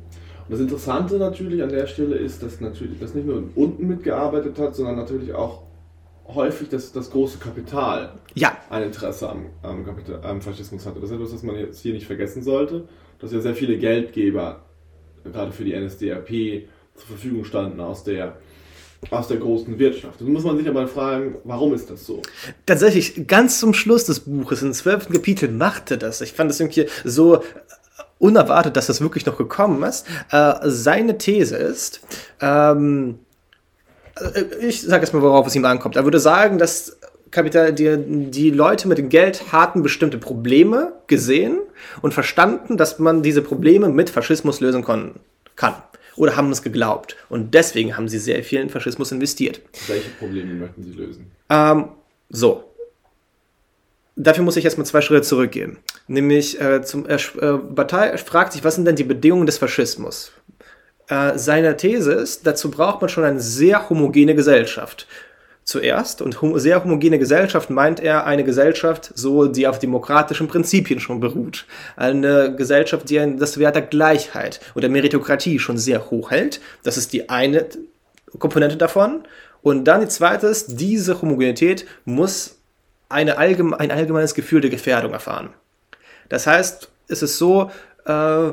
[0.49, 4.59] Und das Interessante natürlich an der Stelle ist, dass natürlich das nicht nur unten mitgearbeitet
[4.59, 5.63] hat, sondern natürlich auch
[6.27, 8.57] häufig das, das große Kapital ja.
[8.71, 11.01] ein Interesse am, am, Kapital, am Faschismus hatte.
[11.01, 12.85] Das ist etwas, was man jetzt hier nicht vergessen sollte,
[13.19, 14.65] dass ja sehr viele Geldgeber
[15.25, 18.37] gerade für die NSDAP zur Verfügung standen aus der
[19.11, 20.21] aus der großen Wirtschaft.
[20.21, 22.23] Da muss man sich aber fragen, warum ist das so?
[22.67, 26.21] Tatsächlich, ganz zum Schluss des Buches, im zwölften Kapitel, machte das.
[26.21, 27.43] Ich fand das irgendwie so
[28.19, 30.07] unerwartet, dass das wirklich noch gekommen ist.
[30.31, 32.01] Äh, seine These ist,
[32.41, 33.19] ähm,
[34.17, 35.97] äh, ich sage jetzt mal, worauf es ihm ankommt.
[35.97, 36.97] Er würde sagen, dass
[37.33, 37.97] Kapital, die,
[38.31, 41.59] die Leute mit dem Geld hatten bestimmte Probleme gesehen
[42.03, 45.15] und verstanden, dass man diese Probleme mit Faschismus lösen kann
[46.17, 47.17] oder haben es geglaubt.
[47.29, 49.61] Und deswegen haben sie sehr viel in Faschismus investiert.
[49.87, 51.31] Welche Probleme möchten sie lösen?
[51.49, 51.89] Ähm,
[52.29, 52.65] so.
[54.15, 55.79] Dafür muss ich erstmal zwei Schritte zurückgehen.
[56.07, 57.19] Nämlich, äh, zum, äh,
[57.71, 60.33] Bataille fragt sich, was sind denn die Bedingungen des Faschismus?
[61.09, 65.07] Äh, seine These ist, dazu braucht man schon eine sehr homogene Gesellschaft.
[65.65, 66.23] Zuerst.
[66.23, 71.67] Und sehr homogene Gesellschaft meint er eine Gesellschaft, so die auf demokratischen Prinzipien schon beruht.
[71.97, 76.61] Eine Gesellschaft, die das Wert der Gleichheit oder Meritokratie schon sehr hoch hält.
[76.83, 77.67] Das ist die eine
[78.39, 79.23] Komponente davon.
[79.63, 82.57] Und dann die zweite ist, diese Homogenität muss
[83.09, 85.51] eine allgeme ein allgemeines Gefühl der Gefährdung erfahren.
[86.29, 87.71] Das heißt, es ist so,
[88.07, 88.51] äh,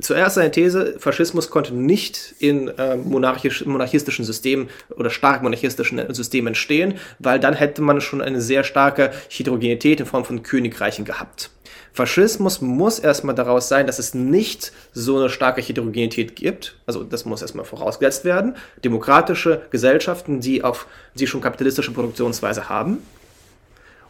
[0.00, 6.48] Zuerst seine These, Faschismus konnte nicht in äh, monarchisch, monarchistischen Systemen oder stark monarchistischen Systemen
[6.48, 11.50] entstehen, weil dann hätte man schon eine sehr starke Heterogenität in Form von Königreichen gehabt.
[11.92, 16.76] Faschismus muss erstmal daraus sein, dass es nicht so eine starke Heterogenität gibt.
[16.86, 18.56] Also das muss erstmal vorausgesetzt werden.
[18.84, 22.98] Demokratische Gesellschaften, die auf die schon kapitalistische Produktionsweise haben.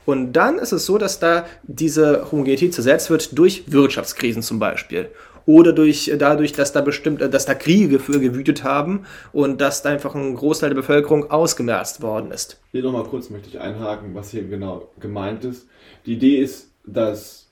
[0.04, 5.08] Und dann ist es so, dass da diese Homogenität zersetzt wird durch Wirtschaftskrisen zum Beispiel
[5.46, 9.90] oder durch, dadurch, dass da bestimmt, dass da Kriege für gewütet haben und dass da
[9.90, 12.60] einfach ein Großteil der Bevölkerung ausgemerzt worden ist.
[12.72, 15.66] Hier nochmal kurz möchte ich einhaken, was hier genau gemeint ist.
[16.06, 17.48] Die Idee ist, dass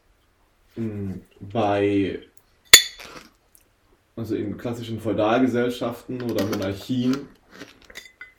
[0.77, 2.21] mh, hm, bei
[4.19, 7.17] also in klassischen Feudalgesellschaften oder Monarchien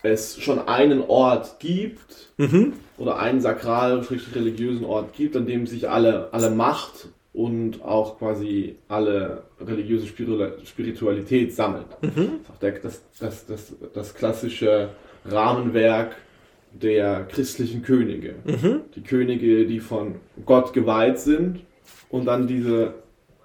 [0.04, 2.74] es schon einen Ort gibt mhm.
[2.98, 8.78] oder einen sakral religiösen Ort gibt, an dem sich alle, alle Macht und auch quasi
[8.88, 11.86] alle religiöse Spiritualität sammelt.
[12.02, 12.40] Mhm.
[12.60, 14.90] Das, das, das, das, klassische
[15.26, 16.16] Rahmenwerk
[16.74, 18.36] der christlichen Könige.
[18.46, 18.82] Mhm.
[18.96, 20.16] Die Könige, die von
[20.46, 21.62] Gott geweiht sind
[22.10, 22.96] und dann diese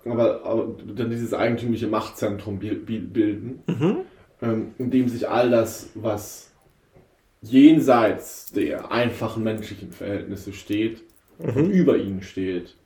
[0.07, 3.97] aber, aber dann dieses eigentümliche Machtzentrum bilden, mhm.
[4.43, 6.53] ähm, in dem sich all das, was
[7.41, 11.03] jenseits der einfachen menschlichen Verhältnisse steht
[11.39, 11.71] und mhm.
[11.71, 12.77] über ihnen steht,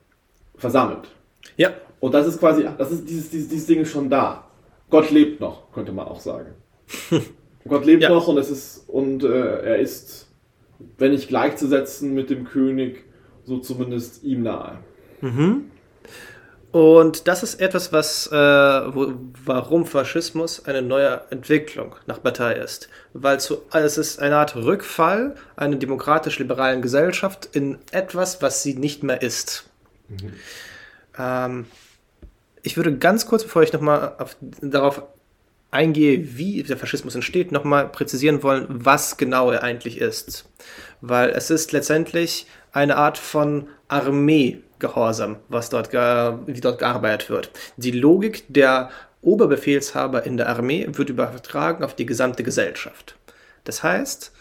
[0.59, 1.09] versammelt.
[1.57, 1.71] Ja.
[2.01, 4.45] Und das ist quasi, das ist dieses, dieses, dieses Ding ist schon da.
[4.91, 6.55] Gott lebt noch, könnte man auch sagen.
[7.69, 8.09] Gott lebt ja.
[8.11, 10.29] noch und es ist, und äh, er ist,
[10.97, 13.05] wenn nicht gleichzusetzen mit dem König,
[13.45, 14.79] so zumindest ihm nahe.
[15.21, 15.71] Mhm.
[16.71, 22.91] Und das ist etwas, was, äh, wo, warum Faschismus eine neue Entwicklung nach Partei ist.
[23.15, 29.03] Weil zu, es ist eine Art Rückfall einer demokratisch-liberalen Gesellschaft in etwas, was sie nicht
[29.03, 29.65] mehr ist.
[30.09, 30.33] Mhm.
[31.19, 31.67] Ähm,
[32.63, 34.17] ich würde ganz kurz, bevor ich nochmal
[34.61, 35.03] darauf
[35.71, 40.49] eingehe, wie der Faschismus entsteht, nochmal präzisieren wollen, was genau er eigentlich ist.
[41.01, 47.51] Weil es ist letztendlich eine Art von Armeegehorsam, was dort, wie dort gearbeitet wird.
[47.77, 48.91] Die Logik der
[49.21, 53.17] Oberbefehlshaber in der Armee wird übertragen auf die gesamte Gesellschaft.
[53.65, 54.33] Das heißt,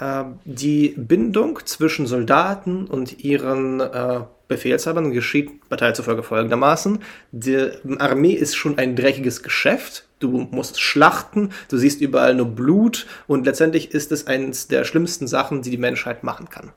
[0.00, 7.00] ähm, die Bindung zwischen Soldaten und ihren äh, Befehlshabern geschieht Partei zufolge folgendermaßen.
[7.32, 10.06] Die Armee ist schon ein dreckiges Geschäft.
[10.18, 15.26] Du musst schlachten, du siehst überall nur Blut und letztendlich ist es eines der schlimmsten
[15.26, 16.72] Sachen, die die Menschheit machen kann.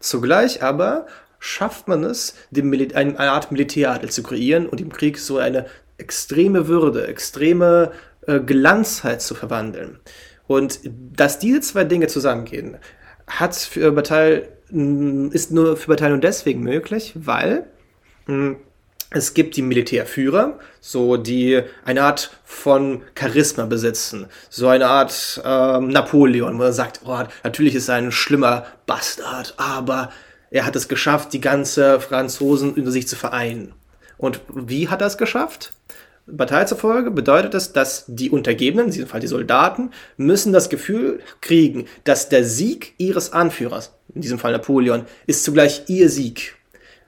[0.00, 1.06] Zugleich aber
[1.38, 5.66] schafft man es, eine Art Militäradel zu kreieren und im Krieg so eine
[5.98, 7.92] extreme Würde, extreme
[8.26, 9.98] äh, Glanzheit zu verwandeln.
[10.46, 12.78] Und dass diese zwei Dinge zusammengehen,
[13.30, 14.48] hat für Bataille,
[15.30, 17.66] ist nur für Bataille nur deswegen möglich, weil
[18.26, 18.56] hm,
[19.12, 25.88] es gibt die Militärführer, so die eine Art von Charisma besitzen, so eine Art ähm,
[25.88, 30.12] Napoleon, wo er sagt, oh, natürlich ist er ein schlimmer Bastard, aber
[30.50, 33.72] er hat es geschafft, die ganze Franzosen unter sich zu vereinen.
[34.16, 35.72] Und wie hat er es geschafft?
[36.36, 41.20] Partei zufolge bedeutet es, dass die Untergebenen, in diesem Fall die Soldaten, müssen das Gefühl
[41.40, 46.56] kriegen, dass der Sieg ihres Anführers, in diesem Fall Napoleon, ist zugleich ihr Sieg.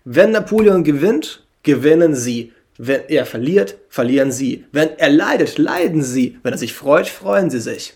[0.05, 2.53] Wenn Napoleon gewinnt, gewinnen sie.
[2.79, 4.65] Wenn er verliert, verlieren sie.
[4.73, 6.39] Wenn er leidet, leiden sie.
[6.43, 7.95] Wenn er sich freut, freuen sie sich.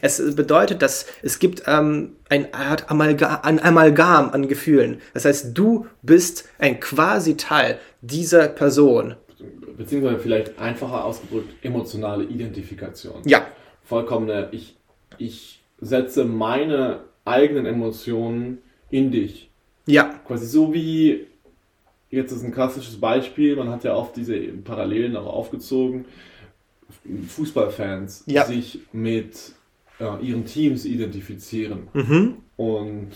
[0.00, 5.00] Es bedeutet, dass es gibt ähm, eine Art Amalga ein Amalgam an Gefühlen.
[5.12, 9.16] Das heißt, du bist ein quasi Teil dieser Person
[9.76, 13.22] beziehungsweise vielleicht einfacher ausgedrückt, emotionale Identifikation.
[13.24, 13.46] Ja.
[13.84, 14.76] Vollkommene, ich,
[15.18, 18.58] ich setze meine eigenen Emotionen
[18.90, 19.50] in dich.
[19.86, 20.20] Ja.
[20.26, 21.26] Quasi so wie,
[22.10, 26.06] jetzt ist ein klassisches Beispiel, man hat ja oft diese Parallelen auch aufgezogen,
[27.28, 28.44] Fußballfans ja.
[28.44, 29.52] sich mit
[30.00, 32.36] äh, ihren Teams identifizieren mhm.
[32.56, 33.10] und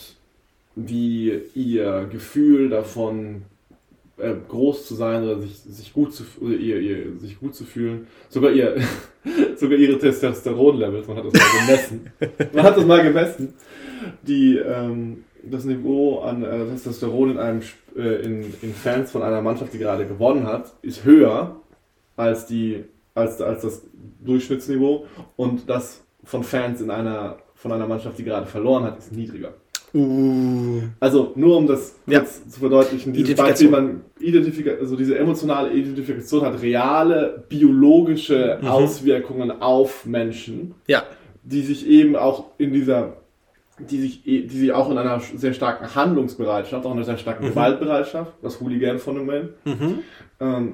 [0.75, 3.43] wie ihr Gefühl davon
[4.19, 7.65] äh, groß zu sein oder sich, sich, gut zu, oder ihr, ihr, sich gut zu
[7.65, 8.07] fühlen.
[8.29, 8.77] Sogar, ihr,
[9.57, 12.13] sogar ihre Testosteronlevels, man hat das mal gemessen.
[12.55, 13.55] man hat das mal gemessen.
[14.23, 17.63] Die, ähm, das Niveau an äh, Testosteron in, einem,
[17.97, 21.61] äh, in, in Fans von einer Mannschaft, die gerade gewonnen hat, ist höher
[22.17, 23.83] als, die, als, als das
[24.21, 25.07] Durchschnittsniveau.
[25.37, 29.55] Und das von Fans in einer, von einer Mannschaft, die gerade verloren hat, ist niedriger.
[29.95, 30.83] Uh.
[31.01, 32.25] Also nur um das Ja.
[32.25, 33.35] zu verdeutlichen, dieses.
[33.37, 38.69] Beispiel, man identifika also diese emotionale Identifikation hat reale biologische Mhm.
[38.69, 41.05] Auswirkungen auf Menschen, Ja.
[41.43, 43.17] die sich eben auch in dieser,
[43.79, 47.17] die sich, eh- die sich auch in einer sehr starken Handlungsbereitschaft, auch in einer sehr
[47.19, 47.51] starken Mhm.
[47.51, 49.49] Gewaltbereitschaft, das Hooligan-Phänomen,
[50.41, 50.73] ähm,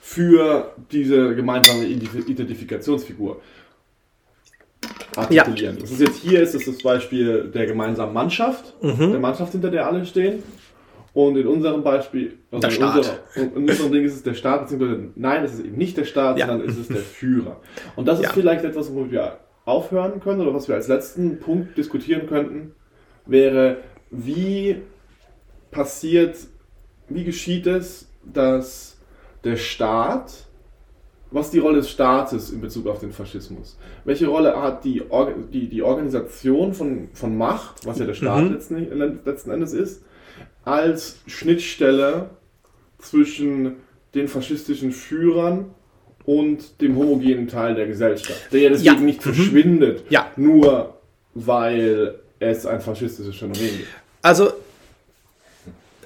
[0.00, 3.40] für diese gemeinsame Ident- Identifikationsfigur
[5.16, 5.78] artikulieren.
[5.80, 9.10] Das ist jetzt hier ist es das Beispiel der gemeinsamen Mannschaft, Mhm.
[9.12, 10.42] der Mannschaft, hinter der alle stehen.
[11.14, 12.96] Und in unserem Beispiel, also Der in, Staat.
[12.96, 13.16] Unserer,
[13.56, 16.38] in unserem Ding ist es der Staat, beziehungsweise nein, es ist eben nicht der Staat,
[16.38, 16.46] Ja.
[16.46, 17.60] sondern es ist der Führer.
[17.96, 18.32] Und das ist Ja.
[18.32, 19.36] vielleicht etwas, wo wir
[19.66, 22.72] aufhören können oder was wir als letzten Punkt diskutieren könnten,
[23.26, 23.76] wäre,
[24.10, 24.76] wie
[25.70, 26.36] passiert,
[27.08, 28.98] wie geschieht es, dass
[29.44, 30.32] der Staat,
[31.32, 33.78] was ist die Rolle des Staates in Bezug auf den Faschismus?
[34.04, 38.44] Welche Rolle hat die, Or die, die Organisation von, von Macht, was ja der Staat
[38.44, 38.52] Mhm.
[38.52, 40.02] letzten, letzten Endes ist,
[40.64, 42.30] als Schnittstelle
[42.98, 43.76] zwischen
[44.14, 45.66] den faschistischen Führern
[46.24, 49.00] und dem homogenen Teil der Gesellschaft, der ja deswegen Ja.
[49.00, 49.34] nicht Mhm.
[49.34, 50.26] verschwindet, Ja.
[50.36, 50.94] nur
[51.34, 53.88] weil es ein faschistisches Phänomen gibt.
[54.20, 54.52] Also,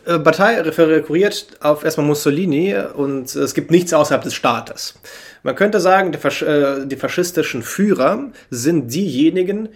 [0.07, 4.98] äh, Partei rekurriert auf erstmal Mussolini und es gibt nichts außerhalb des Staates.
[5.42, 9.68] Man könnte sagen, die, Fasch äh, die faschistischen Führer sind diejenigen,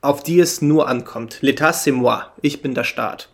[0.00, 1.38] auf die es nur ankommt.
[1.42, 2.22] L'état c'est moi.
[2.42, 3.30] Ich bin der Staat.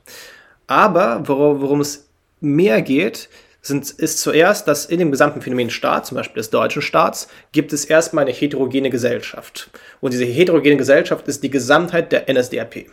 [0.66, 2.08] Aber wor worum es
[2.40, 3.28] mehr geht,
[3.62, 7.72] sind, ist zuerst, dass in dem gesamten Phänomen Staat, zum Beispiel des deutschen Staats, gibt
[7.72, 9.70] es erstmal eine heterogene Gesellschaft.
[10.00, 12.86] Und diese heterogene Gesellschaft ist die Gesamtheit der NSDAP.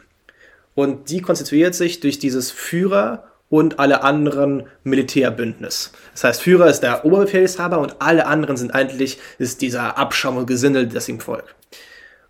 [0.78, 5.92] Und die konstituiert sich durch dieses Führer und alle anderen Militärbündnis.
[6.14, 10.46] Das heißt, Führer ist der Oberbefehlshaber und alle anderen sind eigentlich ist dieser Abschaum und
[10.46, 11.56] Gesindel, das ihm folgt.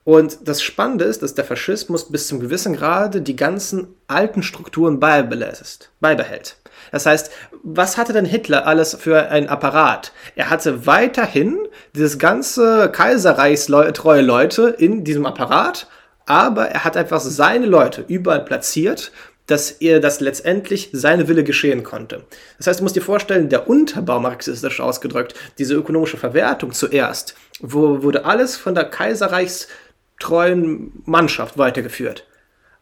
[0.06, 5.02] Und das Spannende ist, dass der Faschismus bis zum gewissen Grade die ganzen alten Strukturen
[5.02, 6.56] beibehält.
[6.94, 7.32] Das heißt,
[7.64, 10.14] was hatte denn Hitler alles für ein Apparat?
[10.38, 11.60] Er hatte weiterhin
[11.94, 15.88] dieses ganze Kaiserreichstreue Leute in diesem Apparat,
[16.28, 19.12] aber er hat einfach seine Leute überall platziert,
[19.48, 22.26] dass er das letztendlich seine Wille geschehen konnte.
[22.58, 28.04] Das heißt, du musst dir vorstellen, der Unterbau marxistisch ausgedrückt, diese ökonomische Verwertung zuerst, wo
[28.04, 32.28] wurde alles von der kaiserreichstreuen Mannschaft weitergeführt.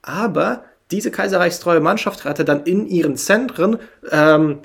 [0.02, 3.78] Aber diese kaiserreichstreue Mannschaft hatte dann in ihren Zentren
[4.12, 4.60] ähm,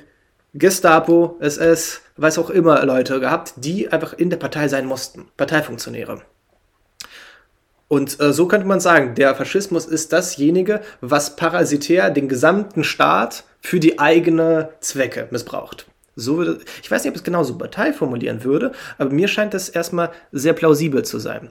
[0.55, 6.23] Gestapo, SS, weiß auch immer Leute gehabt, die einfach in der Partei sein mussten, Parteifunktionäre.
[7.91, 13.43] Und äh, so könnte man sagen, der Faschismus ist dasjenige, was parasitär den gesamten Staat
[13.61, 15.87] für die eigene Zwecke missbraucht.
[16.15, 19.55] So würde, ich weiß nicht, ob ich es genauso Partei formulieren würde, aber mir scheint
[19.55, 21.51] das erstmal sehr plausibel zu sein.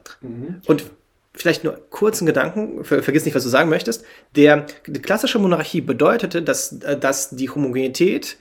[0.66, 0.86] Und
[1.34, 4.06] vielleicht nur kurzen Gedanken, ver vergiss nicht, was du sagen möchtest.
[4.38, 8.38] Der, die klassische Monarchie bedeutete, dass, äh, dass die Homogenität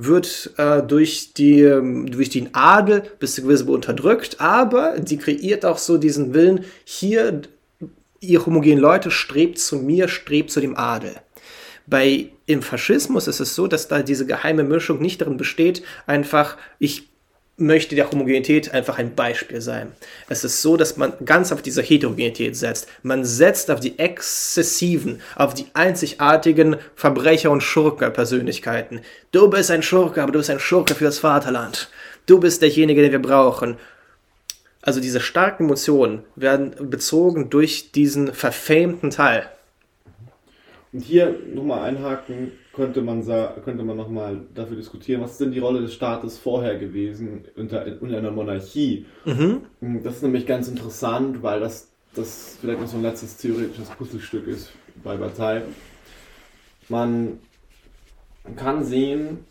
[0.00, 5.64] wird äh, durch, die, ähm, durch den Adel bis zu gewissen unterdrückt, aber die kreiert
[5.64, 7.42] auch so diesen Willen, hier,
[8.20, 11.16] ihr homogenen Leute, strebt zu mir, strebt zu dem Adel.
[11.88, 16.56] Bei im Faschismus ist es so, dass da diese geheime Mischung nicht darin besteht, einfach,
[16.78, 17.08] ich
[17.58, 19.92] möchte der Homogenität einfach ein Beispiel sein.
[20.28, 22.86] Es ist so, dass man ganz auf diese Heterogenität setzt.
[23.02, 29.00] Man setzt auf die exzessiven, auf die einzigartigen Verbrecher- und Schurke-Persönlichkeiten.
[29.32, 31.90] Du bist ein Schurke, aber du bist ein Schurke fürs Vaterland.
[32.26, 33.76] Du bist derjenige, den wir brauchen.
[34.80, 39.48] Also diese starken Emotionen werden bezogen durch diesen verfamten Teil.
[40.98, 43.24] Und hier nochmal einhaken, könnte man,
[43.64, 47.86] könnte man nochmal dafür diskutieren, was ist denn die Rolle des Staates vorher gewesen unter,
[48.00, 49.06] unter einer Monarchie?
[50.02, 54.48] Das ist nämlich ganz interessant, weil das, das vielleicht noch so ein letztes theoretisches Puzzlestück
[54.48, 54.72] ist
[55.04, 55.62] bei Partei.
[56.88, 57.38] Man
[58.56, 59.44] kann sehen,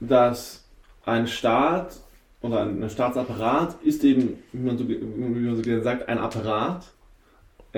[0.00, 0.64] dass
[1.04, 1.94] ein Staat
[2.40, 6.86] oder ein Staatsapparat ist eben, wie man so, wie man so gerne sagt, ein Apparat,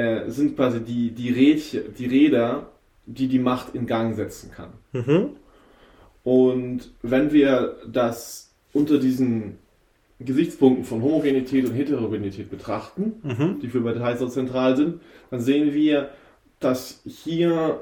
[0.00, 2.70] äh, sind quasi die, die, Rädchen, die Räder,
[3.06, 4.72] die die Macht in Gang setzen kann.
[6.22, 9.58] Und wenn wir das unter diesen
[10.18, 13.14] Gesichtspunkten von Homogenität und Heterogenität betrachten,
[13.62, 16.10] die für Partei so zentral sind, dann sehen wir,
[16.60, 17.80] dass hier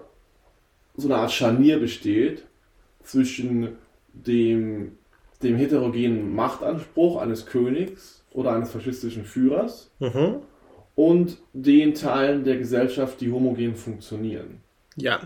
[0.97, 2.45] so eine Art Scharnier besteht
[3.03, 3.77] zwischen
[4.13, 4.93] dem,
[5.43, 9.91] dem heterogenen Machtanspruch eines Königs oder eines faschistischen Führers
[10.99, 14.63] und den Teilen der Gesellschaft, die homogen funktionieren.
[14.97, 15.21] Ja.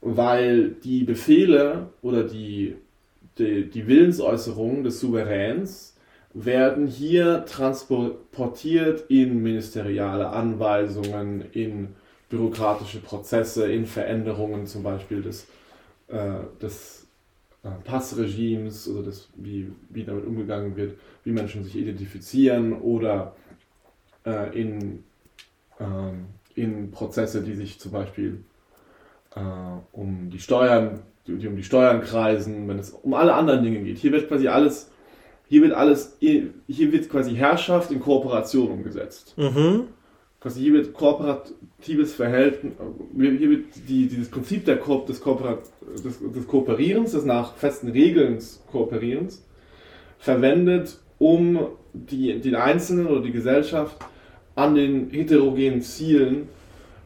[0.00, 2.76] Weil die Befehle oder die,
[3.36, 5.98] die, die Willensäußerungen des Souveräns
[6.32, 11.88] werden hier transportiert in ministeriale Anweisungen, in
[12.30, 15.46] bürokratische Prozesse, in Veränderungen zum Beispiel des,
[16.06, 17.06] äh, des
[17.64, 23.36] äh, Passregimes, also das, wie, wie damit umgegangen wird, wie Menschen sich identifizieren oder
[24.24, 25.04] äh, in,
[25.80, 28.44] ähm, in Prozesse, die sich zum Beispiel
[29.34, 29.40] äh,
[29.92, 33.80] um die Steuern, die, die um die Steuern kreisen, wenn es um alle anderen Dinge
[33.82, 33.98] geht.
[33.98, 34.90] Hier wird quasi alles
[35.48, 39.34] hier wird alles, hier wird quasi Herrschaft in Kooperation umgesetzt.
[39.38, 39.84] Mhm.
[40.40, 42.74] Quasi hier wird kooperatives Verhältnis,
[43.16, 48.38] hier wird die, dieses Prinzip der Ko des, des, des Kooperierens, des nach festen Regeln
[48.70, 49.44] Kooperierens,
[50.18, 53.96] verwendet, um die, den Einzelnen oder die Gesellschaft
[54.58, 56.48] an den heterogenen Zielen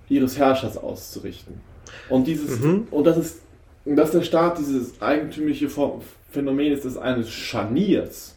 [0.09, 1.61] ihres Herrschers auszurichten.
[2.09, 2.86] Und dieses, mhm.
[2.90, 3.42] und das ist,
[3.84, 5.68] dass der Staat dieses eigentümliche
[6.30, 8.36] Phänomen ist des eines Scharniers.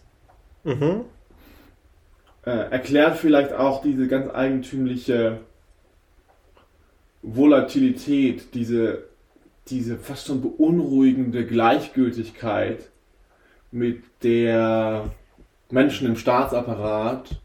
[0.64, 1.02] Mhm.
[2.46, 5.40] Äh, erklärt vielleicht auch diese ganz eigentümliche
[7.22, 9.06] Volatilität, diese,
[9.68, 12.90] diese fast schon beunruhigende Gleichgültigkeit,
[13.72, 15.10] mit der
[15.70, 17.42] Menschen im Staatsapparat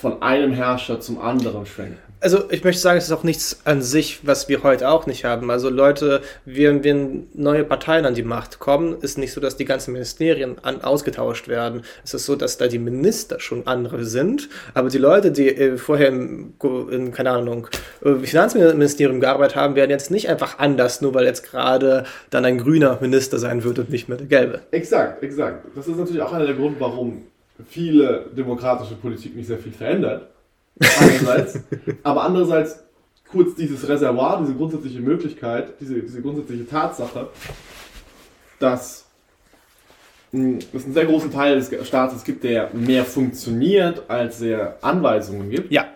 [0.00, 3.82] von einem Herrscher zum anderen schwenken also ich möchte sagen, es ist auch nichts an
[3.82, 5.50] sich, was wir heute auch nicht haben.
[5.50, 9.64] Also Leute, wenn, wenn neue Parteien an die Macht kommen, ist nicht so, dass die
[9.64, 11.82] ganzen Ministerien an, ausgetauscht werden.
[12.04, 15.76] Es ist so, dass da die Minister schon andere sind, aber die Leute, die äh,
[15.76, 16.54] vorher im,
[16.90, 17.68] in, keine Ahnung,
[18.04, 22.58] äh, Finanzministerium gearbeitet haben, werden jetzt nicht einfach anders, nur weil jetzt gerade dann ein
[22.58, 24.60] grüner Minister sein wird und nicht mehr der gelbe.
[24.70, 25.66] Exakt, exakt.
[25.76, 27.22] Das ist natürlich auch einer der Gründe, warum
[27.66, 30.28] viele demokratische Politik nicht sehr viel verändert
[30.80, 31.60] einerseits,
[32.02, 32.84] aber andererseits
[33.30, 37.28] kurz dieses Reservoir, diese grundsätzliche Möglichkeit, diese, diese grundsätzliche Tatsache,
[38.58, 39.06] dass
[40.30, 45.50] hm, es einen sehr großen Teil des Staates gibt, der mehr funktioniert, als er Anweisungen
[45.50, 45.72] gibt.
[45.72, 45.86] Ja.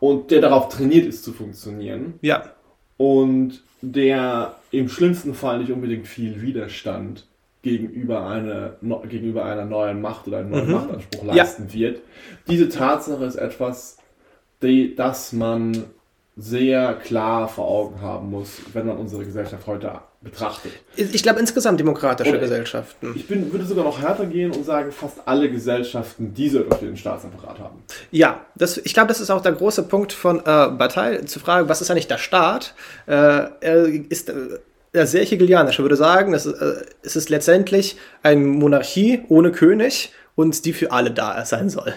[0.00, 2.14] Und der darauf trainiert ist zu funktionieren.
[2.20, 2.52] Ja.
[2.96, 7.26] Und der im schlimmsten Fall nicht unbedingt viel Widerstand
[7.64, 8.76] gegenüber, eine,
[9.08, 10.72] gegenüber einer neuen Macht oder einem neuen mhm.
[10.72, 11.74] Machtanspruch leisten ja.
[11.74, 12.02] wird.
[12.46, 13.96] Diese Tatsache ist etwas,
[14.62, 15.84] die, das man
[16.36, 20.72] sehr klar vor Augen haben muss, wenn man unsere Gesellschaft heute betrachtet.
[20.96, 23.12] Ich glaube insgesamt demokratische und Gesellschaften.
[23.14, 26.96] Ich bin, würde sogar noch härter gehen und sagen, fast alle Gesellschaften, die so den
[26.96, 27.82] Staatsapparat haben.
[28.10, 31.68] Ja, das, ich glaube, das ist auch der große Punkt von äh, Partei, zu fragen,
[31.68, 32.74] was ist eigentlich der Staat?
[33.06, 34.58] Äh, ist äh,
[34.94, 35.78] ja, sehr hegelianisch.
[35.78, 40.72] Ich würde sagen, es ist, äh, es ist letztendlich eine Monarchie ohne König und die
[40.72, 41.94] für alle da sein soll.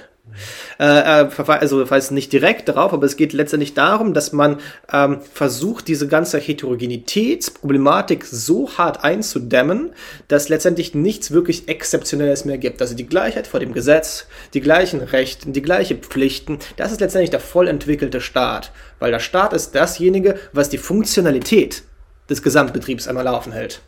[0.77, 4.57] Äh, also falls nicht direkt darauf, aber es geht letztendlich darum, dass man
[4.91, 9.91] ähm, versucht, diese ganze Heterogenitätsproblematik so hart einzudämmen,
[10.27, 12.81] dass letztendlich nichts wirklich Exzeptionelles mehr gibt.
[12.81, 17.31] Also die Gleichheit vor dem Gesetz, die gleichen Rechte, die gleichen Pflichten, das ist letztendlich
[17.31, 18.71] der voll entwickelte Staat.
[18.99, 21.83] Weil der Staat ist dasjenige, was die Funktionalität
[22.29, 23.81] des Gesamtbetriebs einmal laufen hält.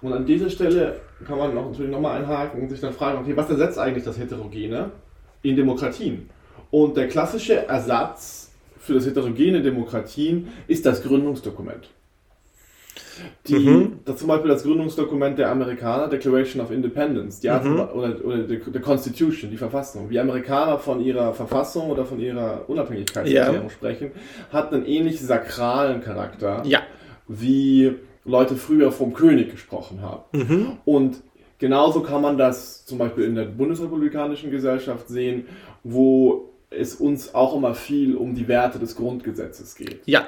[0.00, 3.36] Und an dieser Stelle kann man noch, natürlich nochmal einhaken und sich dann fragen, okay,
[3.36, 4.90] was ersetzt eigentlich das Heterogene
[5.42, 6.28] in Demokratien?
[6.70, 11.88] Und der klassische Ersatz für das heterogene Demokratien ist das Gründungsdokument.
[13.46, 14.00] Die, mhm.
[14.04, 17.80] das zum Beispiel das Gründungsdokument der Amerikaner, Declaration of Independence, die mhm.
[17.94, 20.10] oder, oder der Constitution, die Verfassung.
[20.10, 23.70] Wie Amerikaner von ihrer Verfassung oder von ihrer Unabhängigkeitserklärung ja.
[23.70, 24.10] sprechen,
[24.52, 26.62] hat einen ähnlich sakralen Charakter.
[26.66, 26.80] Ja
[27.28, 27.94] wie
[28.24, 30.22] Leute früher vom König gesprochen haben.
[30.32, 30.72] Mhm.
[30.84, 31.16] Und
[31.58, 35.46] genauso kann man das zum Beispiel in der bundesrepublikanischen Gesellschaft sehen,
[35.82, 40.00] wo es uns auch immer viel um die Werte des Grundgesetzes geht.
[40.06, 40.26] Ja.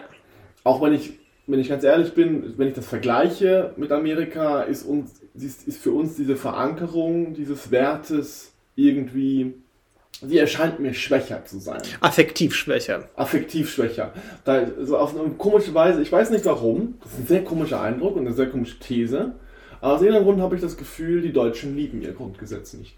[0.65, 1.15] Auch wenn ich,
[1.47, 5.83] wenn ich ganz ehrlich bin, wenn ich das vergleiche mit Amerika, ist, uns, ist, ist
[5.83, 9.55] für uns diese Verankerung dieses Wertes irgendwie
[10.21, 11.83] sie erscheint mir schwächer zu sein.
[12.01, 13.09] Affektiv schwächer.
[13.17, 14.13] Affektiv schwächer.
[14.45, 17.81] Da, so auf eine komische Weise, ich weiß nicht warum, das ist ein sehr komischer
[17.81, 19.35] Eindruck und eine sehr komische These,
[19.81, 22.97] aber aus irgendeinem Grund habe ich das Gefühl, die Deutschen lieben ihr Grundgesetz nicht.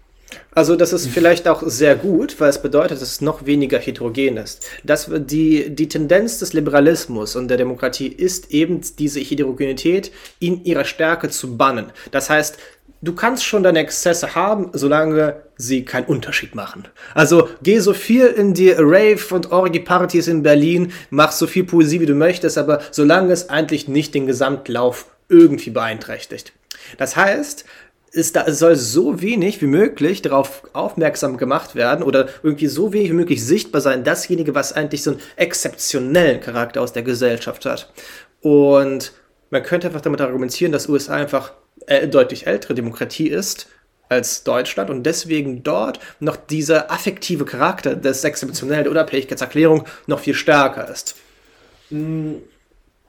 [0.53, 4.37] Also das ist vielleicht auch sehr gut, weil es bedeutet, dass es noch weniger heterogen
[4.37, 4.65] ist.
[4.83, 10.85] Das, die, die Tendenz des Liberalismus und der Demokratie ist eben diese Heterogenität in ihrer
[10.85, 11.87] Stärke zu bannen.
[12.11, 12.57] Das heißt,
[13.01, 16.87] du kannst schon deine Exzesse haben, solange sie keinen Unterschied machen.
[17.13, 21.99] Also geh so viel in die Rave und Orgy-Partys in Berlin, mach so viel Poesie,
[21.99, 26.53] wie du möchtest, aber solange es eigentlich nicht den Gesamtlauf irgendwie beeinträchtigt.
[26.97, 27.65] Das heißt,
[28.11, 33.15] es soll so wenig wie möglich darauf aufmerksam gemacht werden oder irgendwie so wenig wie
[33.15, 37.93] möglich sichtbar sein, dasjenige, was eigentlich so einen exzeptionellen Charakter aus der Gesellschaft hat.
[38.41, 39.11] Und
[39.51, 41.53] man könnte einfach damit argumentieren, dass USA einfach
[41.89, 43.67] äh, deutlich ältere Demokratie ist
[44.07, 50.33] als Deutschland und deswegen dort noch dieser affektive Charakter des Exzeptionellen der Unabhängigkeitserklärung noch viel
[50.33, 51.15] stärker ist.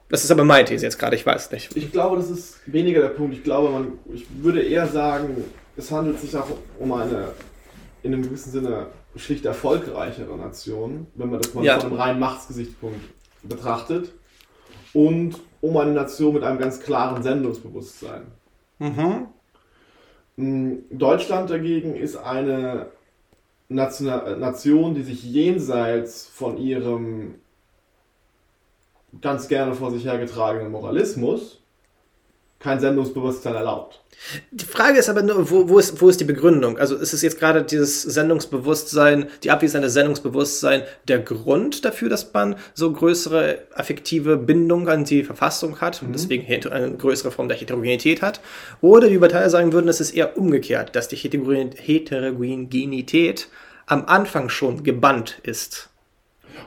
[0.09, 1.75] Das ist aber meine These jetzt gerade, ich weiß nicht.
[1.75, 3.35] Ich glaube, das ist weniger der Punkt.
[3.35, 5.43] Ich glaube, man, ich würde eher sagen,
[5.77, 7.29] es handelt sich auch um eine
[8.03, 11.79] in einem gewissen Sinne schlicht erfolgreichere Nation, wenn man das mal Ja.
[11.79, 12.99] von einem reinen Machtsgesichtspunkt
[13.43, 14.11] betrachtet.
[14.93, 18.23] Und um eine Nation mit einem ganz klaren Sendungsbewusstsein.
[18.81, 19.27] Mhm.
[20.37, 22.87] Mm, Deutschland dagegen ist eine
[23.69, 27.35] Nation, Nation, die sich jenseits von ihrem
[29.21, 31.60] ganz gerne vor sich hergetragenen Moralismus
[32.61, 33.97] kein Sendungsbewusstsein erlaubt.
[34.51, 36.77] Die Frage ist aber nur, wo, wo, ist, wo ist die Begründung?
[36.77, 42.31] Also ist es jetzt gerade dieses Sendungsbewusstsein, die Abwesenheit des Sendungsbewusstsein der Grund dafür, dass
[42.31, 47.47] man so größere affektive Bindung an die Verfassung hat und deswegen heter- eine größere Form
[47.47, 48.41] der Heterogenität hat?
[48.81, 53.47] Oder wie Partei sagen würden, es ist eher umgekehrt, dass die Heterogen- Heterogenität
[53.87, 55.89] am Anfang schon gebannt ist.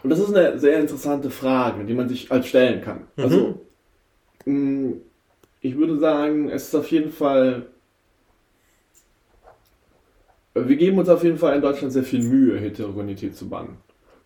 [0.02, 3.06] Und das ist eine sehr interessante Frage, die man sich als stellen kann.
[3.16, 3.60] Also,
[4.44, 4.94] mh,
[5.64, 7.62] ich würde sagen, es ist auf jeden Fall.
[10.54, 13.78] Wir geben uns auf jeden Fall in Deutschland sehr viel Mühe, Heterogenität zu bannen.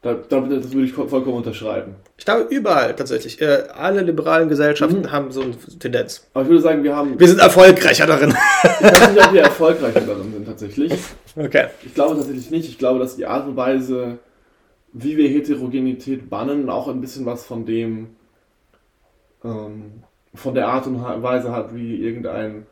[0.02, 1.94] Da, da, das würde ich voll- vollkommen unterschreiben.
[2.16, 3.40] Ich glaube, überall tatsächlich.
[3.40, 6.28] Äh, alle liberalen Gesellschaften haben so eine Tendenz.
[6.34, 7.18] Aber ich würde sagen, wir haben.
[7.18, 8.30] Wir sind erfolgreicher darin.
[8.30, 10.92] Ich weiß nicht, ob wir erfolgreicher darin sind, tatsächlich.
[11.36, 11.68] okay.
[11.84, 12.68] Ich glaube tatsächlich nicht.
[12.68, 14.18] Ich glaube, dass die Art und Weise,
[14.92, 18.08] wie wir Heterogenität bannen, auch ein bisschen was von dem,
[19.44, 20.02] ähm,
[20.38, 22.66] von der Art und Weise hat, wie irgendein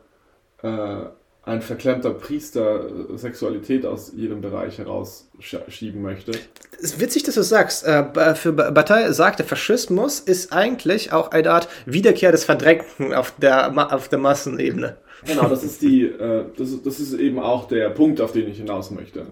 [0.63, 0.97] äh,
[1.43, 6.31] ein verklemmter Priester äh, Sexualität aus jedem Bereich herausschieben möchte.
[6.77, 7.85] Es ist witzig, dass du sagst.
[7.85, 13.13] Äh, für Ba- Bataille sagt, der Faschismus ist eigentlich auch eine Art Wiederkehr des Verdrängten
[13.13, 14.97] auf der, auf der Massenebene.
[15.25, 18.57] Genau, das ist die, äh, das, das ist eben auch der Punkt, auf den ich
[18.57, 19.25] hinaus möchte.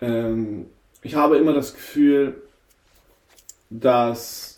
[0.00, 0.66] Ähm,
[1.02, 2.34] ich habe immer das Gefühl,
[3.68, 4.55] dass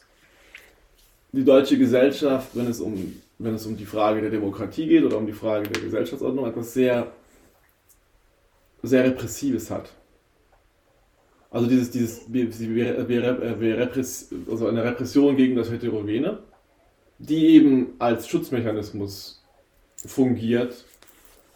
[1.33, 5.19] die deutsche Gesellschaft, wenn es um, wenn es um die Frage der Demokratie geht oder
[5.19, 7.13] um die Frage der Gesellschaftsordnung, etwas sehr,
[8.83, 9.91] sehr Repressives hat.
[11.51, 12.21] Also dieses, dieses,
[14.51, 16.41] also eine Repression gegen das Heterogene,
[17.19, 19.43] die eben als Schutzmechanismus
[20.05, 20.85] fungiert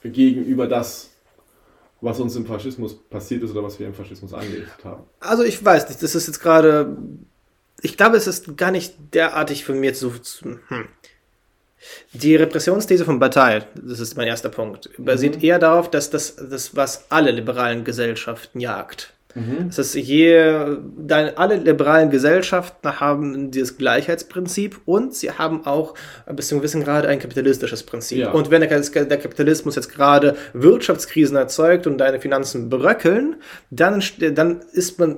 [0.03, 1.11] gegenüber das,
[2.01, 5.05] was uns im Faschismus passiert ist oder was wir im Faschismus angerichtet haben.
[5.21, 6.97] Also ich weiß nicht, das ist jetzt gerade.
[7.83, 10.13] Ich glaube, es ist gar nicht derartig von mir zu.
[10.69, 10.89] hm.
[12.13, 16.77] Die Repressionsthese von Bataille, das ist mein erster Punkt, basiert eher darauf, dass das, das
[16.77, 19.13] was alle liberalen Gesellschaften jagt.
[19.69, 25.95] Das ist je, dein, alle liberalen Gesellschaften haben dieses Gleichheitsprinzip und sie haben auch
[26.31, 28.19] bis zu einem gewissen Grad ein kapitalistisches Prinzip.
[28.19, 28.31] Ja.
[28.33, 33.37] Und wenn der, der Kapitalismus jetzt gerade Wirtschaftskrisen erzeugt und deine Finanzen bröckeln,
[33.71, 34.03] dann,
[34.35, 35.17] dann ist man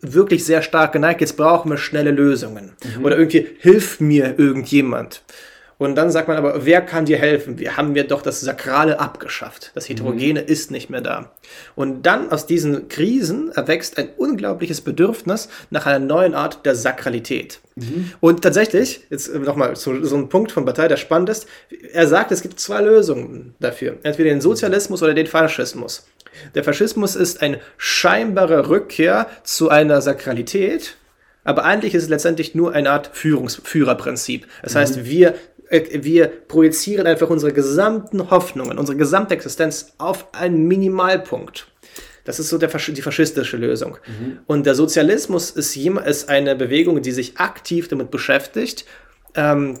[0.00, 2.72] wirklich sehr stark geneigt, jetzt brauchen wir schnelle Lösungen.
[3.02, 5.22] Oder irgendwie hilft mir irgendjemand.
[5.80, 7.58] Und dann sagt man aber, wer kann dir helfen?
[7.58, 9.72] Wir haben wir doch das Sakrale abgeschafft.
[9.74, 11.32] Das Heterogene ist nicht mehr da.
[11.74, 17.60] Und dann aus diesen Krisen erwächst ein unglaubliches Bedürfnis nach einer neuen Art der Sakralität.
[18.20, 21.46] Und tatsächlich, jetzt nochmal so, so ein Punkt von Partei, der spannend ist,
[21.94, 23.96] er sagt, es gibt zwei Lösungen dafür.
[24.02, 26.06] Entweder den Sozialismus oder den Faschismus.
[26.54, 30.96] Der Faschismus ist eine scheinbare Rückkehr zu einer Sakralität,
[31.44, 34.46] aber eigentlich ist es letztendlich nur eine Art Führungs Führerprinzip.
[34.62, 35.34] Das heißt, wir,
[35.68, 41.68] äh, wir projizieren einfach unsere gesamten Hoffnungen, unsere gesamte Existenz auf einen Minimalpunkt.
[42.24, 43.96] Das ist so der, die faschistische Lösung.
[44.46, 48.84] Und der Sozialismus ist, ist eine Bewegung, die sich aktiv damit beschäftigt.
[49.34, 49.80] Ähm,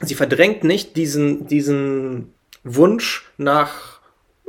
[0.00, 3.97] sie verdrängt nicht diesen, diesen Wunsch nach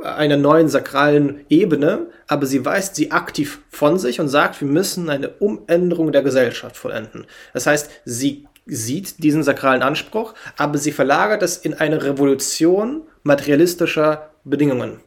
[0.02, 5.10] einer neuen sakralen Ebene, aber sie weist sie aktiv von sich und sagt, wir müssen
[5.10, 7.26] eine Umänderung der Gesellschaft vollenden.
[7.52, 14.30] Das heißt, sie sieht diesen sakralen Anspruch, aber sie verlagert es in eine Revolution materialistischer
[14.44, 15.00] Bedingungen.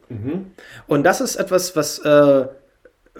[0.86, 2.46] Und das ist etwas, was äh,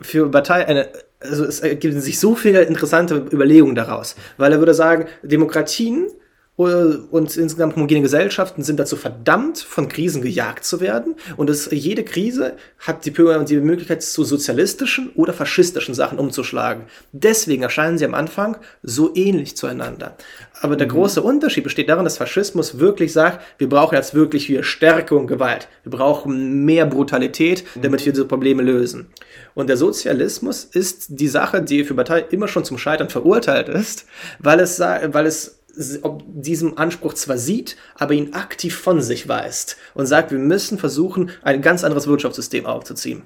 [0.00, 0.88] für Partei eine,
[1.20, 6.08] also es ergeben sich so viele interessante Überlegungen daraus, weil er würde sagen, Demokratien
[6.56, 11.16] und insgesamt homogene Gesellschaften sind dazu verdammt, von Krisen gejagt zu werden.
[11.36, 16.84] Und es, jede Krise hat die, die Möglichkeit, zu sozialistischen oder faschistischen Sachen umzuschlagen.
[17.10, 20.16] Deswegen erscheinen sie am Anfang so ähnlich zueinander.
[20.60, 24.62] Aber der große Unterschied besteht darin, dass Faschismus wirklich sagt, wir brauchen jetzt wirklich wieder
[24.62, 25.66] Stärke und Gewalt.
[25.82, 29.08] Wir brauchen mehr Brutalität, damit wir diese Probleme lösen.
[29.54, 34.06] Und der Sozialismus ist die Sache, die für Partei immer schon zum Scheitern verurteilt ist,
[34.38, 35.63] weil es, weil es
[36.02, 40.78] ob diesem Anspruch zwar sieht, aber ihn aktiv von sich weist und sagt, wir müssen
[40.78, 43.22] versuchen, ein ganz anderes Wirtschaftssystem aufzuziehen.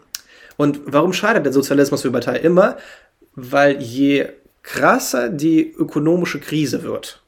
[0.56, 2.76] Und warum scheitert der Sozialismus für Partei immer?
[3.34, 4.28] Weil je
[4.62, 7.22] krasser die ökonomische Krise wird,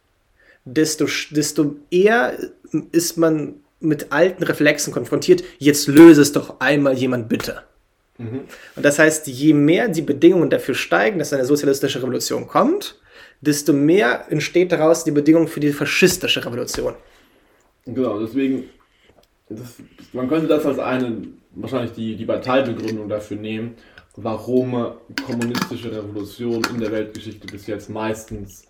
[0.64, 2.36] desto, desto eher
[2.92, 7.62] ist man mit alten Reflexen konfrontiert, jetzt löse es doch einmal jemand bitte.
[8.18, 8.42] Mhm.
[8.76, 12.98] Und das heißt, je mehr die Bedingungen dafür steigen, dass eine sozialistische Revolution kommt,
[13.40, 16.94] desto mehr entsteht daraus die Bedingung für die faschistische Revolution.
[17.86, 18.64] Genau, deswegen,
[19.48, 19.76] das,
[20.12, 21.22] man könnte das als eine,
[21.52, 23.74] wahrscheinlich die, die Parteibegründung dafür nehmen,
[24.16, 24.92] warum
[25.26, 28.64] kommunistische Revolutionen in der Weltgeschichte bis jetzt meistens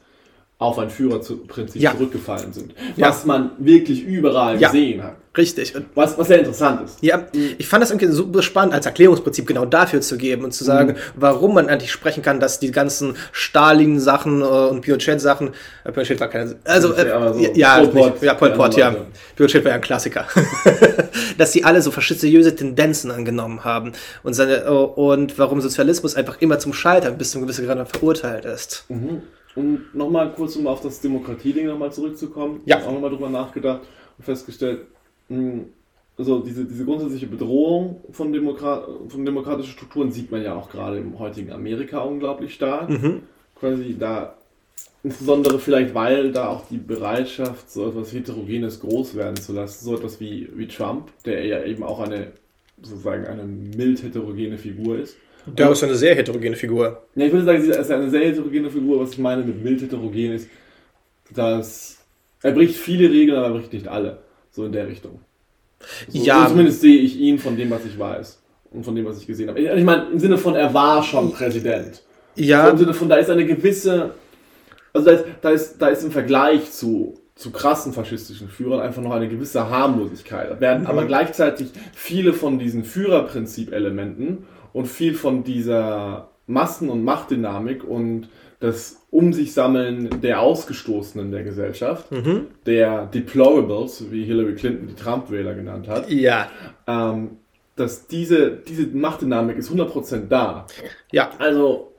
[0.60, 1.92] auf ein Führerprinzip ja.
[1.92, 2.74] zurückgefallen sind.
[2.96, 3.26] Was ja.
[3.26, 4.68] man wirklich überall ja.
[4.68, 5.16] gesehen hat.
[5.34, 5.72] Richtig.
[5.94, 6.98] Was, was sehr interessant ist.
[7.00, 7.24] Ja,
[7.56, 10.92] ich fand das irgendwie super spannend, als Erklärungsprinzip genau dafür zu geben und zu sagen,
[10.92, 10.96] mhm.
[11.14, 15.52] warum man eigentlich sprechen kann, dass die ganzen Stalin-Sachen äh, und Pinochet-Sachen,
[15.84, 18.94] äh, Pinochet war keine, also, äh, so ja, Pol Pot, ja, Pol Pot, ja.
[19.36, 20.26] Pinochet war ja ein Klassiker.
[21.38, 23.92] dass die alle so faschistiöse Tendenzen angenommen haben
[24.22, 27.88] und seine, äh, und warum Sozialismus einfach immer zum Scheitern bis zu einem gewissen Grad
[27.88, 28.84] verurteilt ist.
[28.88, 29.22] Mhm.
[29.56, 32.60] Und nochmal kurz, um auf das Demokratieding nochmal zurückzukommen.
[32.66, 32.78] Ja.
[32.78, 33.82] Ich auch nochmal drüber nachgedacht
[34.16, 34.86] und festgestellt,
[35.28, 35.66] hm,
[36.20, 40.98] also diese, diese grundsätzliche Bedrohung von, Demokrat, von demokratischen Strukturen sieht man ja auch gerade
[40.98, 42.90] im heutigen Amerika unglaublich stark.
[42.90, 43.22] Mhm.
[43.58, 44.34] Quasi da,
[45.02, 49.96] insbesondere vielleicht, weil da auch die Bereitschaft, so etwas Heterogenes groß werden zu lassen, so
[49.96, 52.32] etwas wie, wie Trump, der ja eben auch eine,
[52.82, 55.16] sozusagen eine mild heterogene Figur ist,
[55.46, 57.02] der ist eine sehr heterogene Figur.
[57.14, 59.00] Ja, ich würde sagen, sie ist eine sehr heterogene Figur.
[59.00, 60.48] Was ich meine mit mild heterogen ist,
[61.34, 61.98] dass
[62.42, 64.18] er bricht viele Regeln, aber er bricht nicht alle.
[64.50, 65.20] So in der Richtung.
[66.08, 66.42] So, ja.
[66.42, 68.40] So zumindest sehe ich ihn von dem, was ich weiß.
[68.72, 69.60] Und von dem, was ich gesehen habe.
[69.60, 72.02] Ich meine, im Sinne von, er war schon Präsident.
[72.36, 72.66] Ja.
[72.66, 74.12] So Im Sinne von, da ist eine gewisse.
[74.92, 79.02] Also da ist, da ist, da ist im Vergleich zu, zu krassen faschistischen Führern einfach
[79.02, 80.60] noch eine gewisse Harmlosigkeit.
[80.60, 80.86] Werden mhm.
[80.86, 88.28] aber gleichzeitig viele von diesen Führerprinzip-Elementen und viel von dieser Massen- und Machtdynamik und
[88.60, 92.48] das Um sich sammeln der Ausgestoßenen der Gesellschaft, mhm.
[92.66, 96.10] der Deplorables, wie Hillary Clinton die Trump-Wähler genannt hat.
[96.10, 96.48] Ja.
[96.86, 97.38] Ähm,
[97.76, 100.66] dass diese, diese Machtdynamik ist 100% da.
[101.10, 101.30] Ja.
[101.38, 101.92] Also,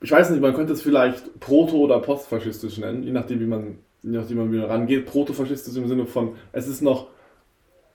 [0.00, 3.78] ich weiß nicht, man könnte es vielleicht proto- oder postfaschistisch nennen, je nachdem, wie man,
[4.02, 5.06] je nachdem, man wieder rangeht.
[5.06, 7.08] Protofaschistisch im Sinne von, es ist noch,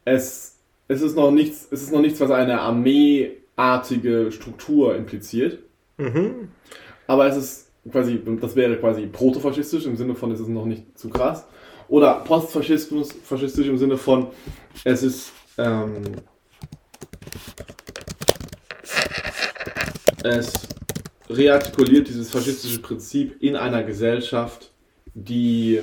[0.05, 5.59] es, es ist noch nichts, es ist noch nichts, was eine Armee artige Struktur impliziert.
[5.97, 6.49] Mhm.
[7.07, 10.97] Aber es ist quasi, das wäre quasi protofaschistisch im Sinne von, es ist noch nicht
[10.97, 11.45] zu krass.
[11.87, 14.27] Oder postfaschismus, faschistisch im Sinne von,
[14.83, 16.01] es ist, ähm,
[20.23, 20.53] es
[21.29, 24.71] reartikuliert dieses faschistische Prinzip in einer Gesellschaft,
[25.13, 25.81] die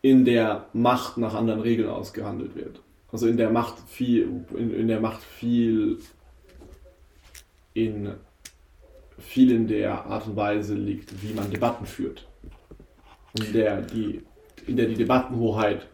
[0.00, 2.80] in der Macht nach anderen Regeln ausgehandelt wird.
[3.10, 5.98] Also in der Macht viel, in, in der Macht viel
[7.86, 8.12] in
[9.18, 12.26] vielen der Art und Weise liegt, wie man Debatten führt.
[13.38, 14.22] In der die,
[14.66, 15.86] in der die Debattenhoheit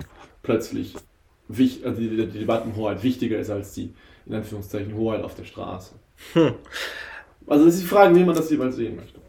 [0.43, 0.95] plötzlich
[1.49, 3.93] also die, die Debattenhoheit wichtiger ist als die,
[4.27, 5.95] in Anführungszeichen, Hoheit auf der Straße.
[6.33, 6.55] Hm.
[7.47, 9.21] Also das ist die Frage, wie man das jeweils sehen möchte.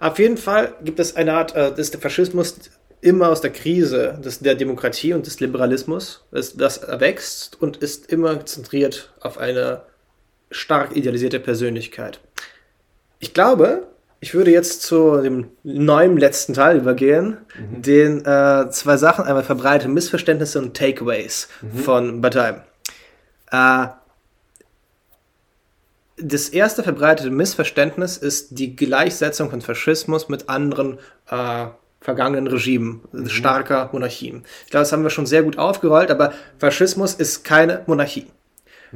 [0.00, 4.18] Auf jeden Fall gibt es eine Art, äh, dass der Faschismus immer aus der Krise
[4.24, 9.82] des, der Demokratie und des Liberalismus, das, das erwächst und ist immer zentriert auf eine
[10.54, 12.20] stark idealisierte Persönlichkeit.
[13.18, 13.88] Ich glaube,
[14.20, 17.82] ich würde jetzt zu dem neuen letzten Teil übergehen, mhm.
[17.82, 21.78] den äh, zwei Sachen, einmal verbreitete Missverständnisse und Takeaways mhm.
[21.78, 22.62] von Bataille.
[23.50, 23.86] Äh,
[26.16, 30.98] das erste verbreitete Missverständnis ist die Gleichsetzung von Faschismus mit anderen
[31.28, 31.66] äh,
[32.00, 33.28] vergangenen Regimen, mhm.
[33.28, 34.44] starker Monarchien.
[34.64, 38.26] Ich glaube, das haben wir schon sehr gut aufgerollt, aber Faschismus ist keine Monarchie.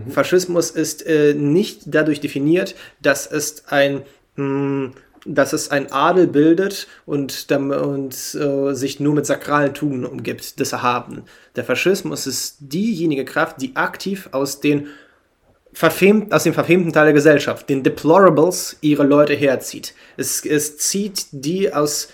[0.06, 0.10] Mhm.
[0.10, 4.02] Faschismus ist äh, nicht dadurch definiert, dass es ein
[4.36, 4.92] mh, hm,
[5.24, 10.72] dass es ein Adel bildet und, und äh, sich nur mit sakralen Tugenden umgibt, des
[10.72, 11.22] Erhaben.
[11.56, 14.86] Der Faschismus ist diejenige Kraft, die aktiv aus den
[15.72, 19.94] verfemt, aus dem verfemten Teil der Gesellschaft, den Deplorables, ihre Leute herzieht.
[20.16, 22.08] Es, es zieht die aus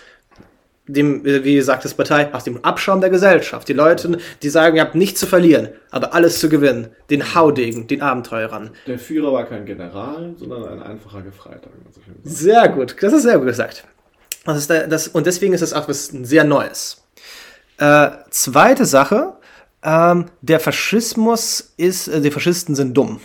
[0.87, 3.67] dem, wie sagt das Partei, aus dem Abschaum der Gesellschaft.
[3.67, 6.89] Die Leute, die sagen, ihr habt nichts zu verlieren, aber alles zu gewinnen.
[7.09, 8.71] Den Haudegen, den Abenteurern.
[8.85, 11.69] Der Führer war kein General, sondern ein einfacher Gefreiter.
[12.23, 13.83] Sehr gut, das ist sehr gut gesagt.
[14.45, 17.03] Das ist das, und deswegen ist das auch was sehr Neues.
[17.77, 19.33] Äh, zweite Sache,
[19.83, 23.19] ähm, der Faschismus ist, äh, die Faschisten sind dumm.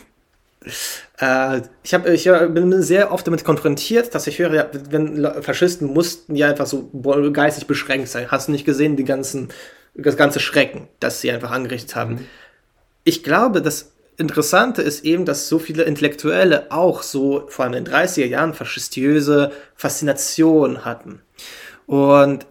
[1.18, 5.42] Äh, ich, hab, ich äh, bin sehr oft damit konfrontiert, dass ich höre, ja, wenn
[5.42, 6.90] Faschisten mussten ja einfach so
[7.32, 8.30] geistig beschränkt sein.
[8.30, 9.48] Hast du nicht gesehen, die ganzen,
[9.94, 12.14] das ganze Schrecken, das sie einfach angerichtet haben.
[12.14, 12.26] Mhm.
[13.04, 17.84] Ich glaube, das Interessante ist eben, dass so viele Intellektuelle auch so, vor allem in
[17.86, 21.22] den 30er Jahren, faschistiöse Faszination hatten.
[21.86, 22.44] Und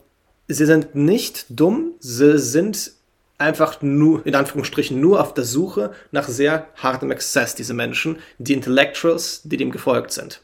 [0.47, 2.91] sie sind nicht dumm, sie sind
[3.39, 8.53] einfach nur, in Anführungsstrichen, nur auf der Suche nach sehr hartem Exzess, diese Menschen, die
[8.53, 10.41] Intellectuals, die dem gefolgt sind.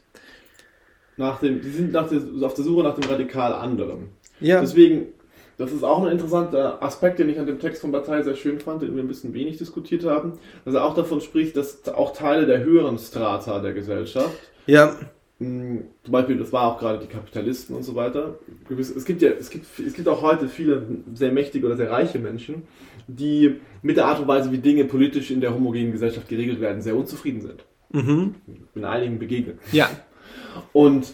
[1.16, 4.08] Nach dem, die sind nach der, auf der Suche nach dem radikal anderen.
[4.40, 4.60] Ja.
[4.60, 5.06] Deswegen,
[5.56, 8.60] das ist auch ein interessanter Aspekt, den ich an dem Text von Bataille sehr schön
[8.60, 12.12] fand, den wir ein bisschen wenig diskutiert haben, dass er auch davon spricht, dass auch
[12.14, 14.36] Teile der höheren Strata der Gesellschaft
[14.66, 14.96] ja
[15.38, 18.38] zum Beispiel, das war auch gerade die Kapitalisten und so weiter.
[18.78, 22.18] Es gibt ja, es gibt, es gibt auch heute viele sehr mächtige oder sehr reiche
[22.18, 22.62] Menschen,
[23.06, 26.80] die mit der Art und Weise, wie Dinge politisch in der homogenen Gesellschaft geregelt werden,
[26.80, 27.64] sehr unzufrieden sind.
[27.92, 28.34] Mhm.
[28.46, 29.58] Ich bin einigen begegnet.
[29.72, 29.90] Ja.
[30.72, 31.12] Und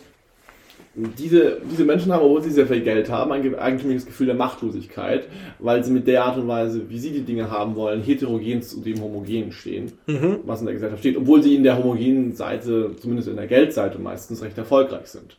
[0.95, 5.27] diese, diese Menschen haben, obwohl sie sehr viel Geld haben, ein eigentümliches Gefühl der Machtlosigkeit,
[5.59, 8.81] weil sie mit der Art und Weise, wie sie die Dinge haben wollen, heterogen zu
[8.81, 10.41] dem Homogenen stehen, mhm.
[10.45, 13.99] was in der Gesellschaft steht, obwohl sie in der homogenen Seite, zumindest in der Geldseite,
[13.99, 15.37] meistens recht erfolgreich sind.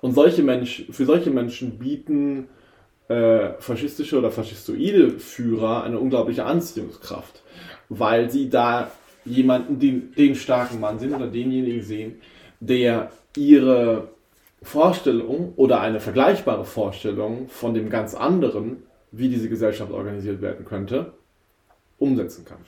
[0.00, 2.46] Und solche Menschen, für solche Menschen bieten
[3.08, 7.42] äh, faschistische oder faschistoide Führer eine unglaubliche Anziehungskraft,
[7.88, 8.92] weil sie da
[9.24, 12.14] jemanden, den, den starken Mann sehen oder denjenigen sehen,
[12.60, 14.13] der ihre
[14.64, 21.12] Vorstellung oder eine vergleichbare Vorstellung von dem ganz anderen, wie diese Gesellschaft organisiert werden könnte,
[21.98, 22.58] umsetzen kann.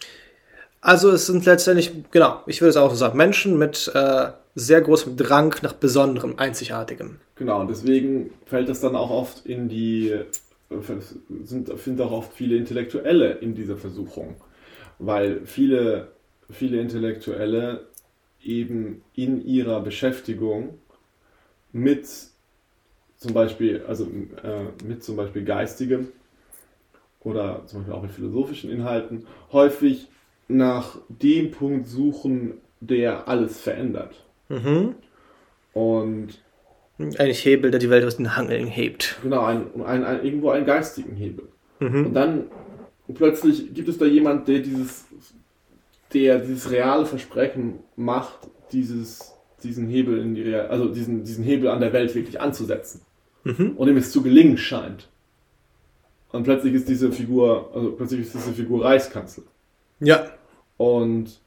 [0.81, 4.81] Also es sind letztendlich, genau, ich würde es auch so sagen, Menschen mit äh, sehr
[4.81, 7.19] großem Drang nach Besonderem, Einzigartigem.
[7.35, 10.15] Genau, und deswegen fällt das dann auch oft in die,
[11.45, 14.37] sind, sind auch oft viele Intellektuelle in dieser Versuchung,
[14.99, 16.13] weil viele,
[16.51, 17.87] viele Intellektuelle
[18.43, 20.79] eben in ihrer Beschäftigung
[21.77, 22.09] mit
[23.18, 26.09] zum Beispiel, also äh, mit zum Beispiel geistigem
[27.20, 30.09] oder zum Beispiel auch mit philosophischen Inhalten häufig
[30.49, 34.24] nach dem Punkt suchen, der alles verändert.
[34.49, 34.95] Mhm.
[35.74, 36.41] Und
[36.99, 39.18] ein Hebel, der die Welt aus den Hangeln hebt.
[39.22, 41.49] Genau, ein, ein, ein, irgendwo einen geistigen Hebel.
[41.81, 42.07] Mhm.
[42.07, 42.45] Und dann
[43.12, 45.05] plötzlich gibt es da jemand, der dieses,
[46.14, 51.69] der dieses reale Versprechen macht, dieses diesen Hebel in die Real also diesen, diesen Hebel
[51.69, 53.01] an der Welt wirklich anzusetzen.
[53.45, 53.73] Mhm.
[53.77, 55.09] Und ihm es zu gelingen scheint.
[56.33, 59.45] Und plötzlich ist diese Figur, also plötzlich ist diese Figur Reichskanzler.
[60.01, 60.31] Ja.
[60.77, 61.41] Und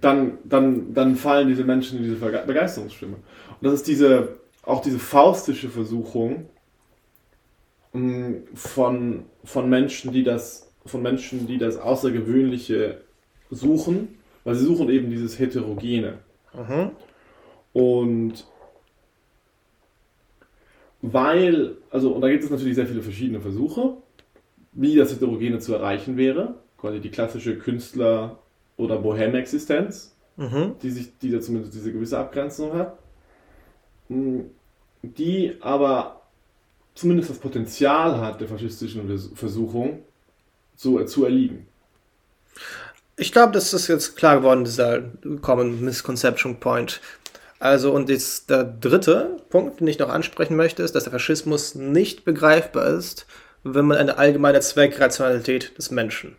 [0.00, 3.14] dann, dann, dann fallen diese Menschen in diese Begeisterungsstimme.
[3.14, 6.48] Und das ist diese, auch diese faustische Versuchung
[7.92, 13.00] mm, von, von Menschen, die das, von Menschen, die das Außergewöhnliche
[13.50, 16.18] suchen, weil sie suchen eben dieses Heterogene.
[16.54, 16.90] Mhm.
[17.74, 18.46] Und
[21.02, 23.98] weil, also, und da gibt es natürlich sehr viele verschiedene Versuche,
[24.72, 26.54] wie das Heterogene zu erreichen wäre.
[26.78, 28.38] Quasi die klassische Künstler-
[28.78, 30.76] oder Bohem-Existenz, mhm.
[30.82, 32.98] die sich, die da zumindest diese gewisse Abgrenzung hat.
[34.08, 34.50] Hm,
[35.02, 36.22] die aber
[36.94, 40.02] zumindest das Potenzial hat, der faschistischen Versuchung
[40.76, 41.66] zu, zu erliegen.
[43.16, 45.02] Ich glaube, das ist jetzt klar geworden, dieser
[45.40, 47.00] Common Misconception Point.
[47.64, 51.74] Also, und jetzt der dritte Punkt, den ich noch ansprechen möchte, ist, dass der Faschismus
[51.74, 53.24] nicht begreifbar ist,
[53.62, 56.36] wenn man eine allgemeine Zweckrationalität des Menschen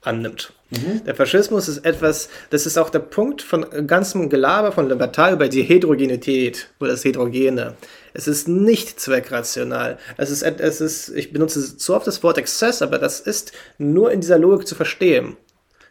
[0.00, 0.54] annimmt.
[0.70, 1.04] Mhm.
[1.04, 5.50] Der Faschismus ist etwas, das ist auch der Punkt von ganzem Gelaber von Libertar über
[5.50, 7.74] die Heterogenität oder das Heterogene.
[8.14, 9.98] Es ist nicht zweckrational.
[10.16, 14.10] Es ist, es ist, ich benutze zu oft das Wort Exzess, aber das ist nur
[14.10, 15.36] in dieser Logik zu verstehen.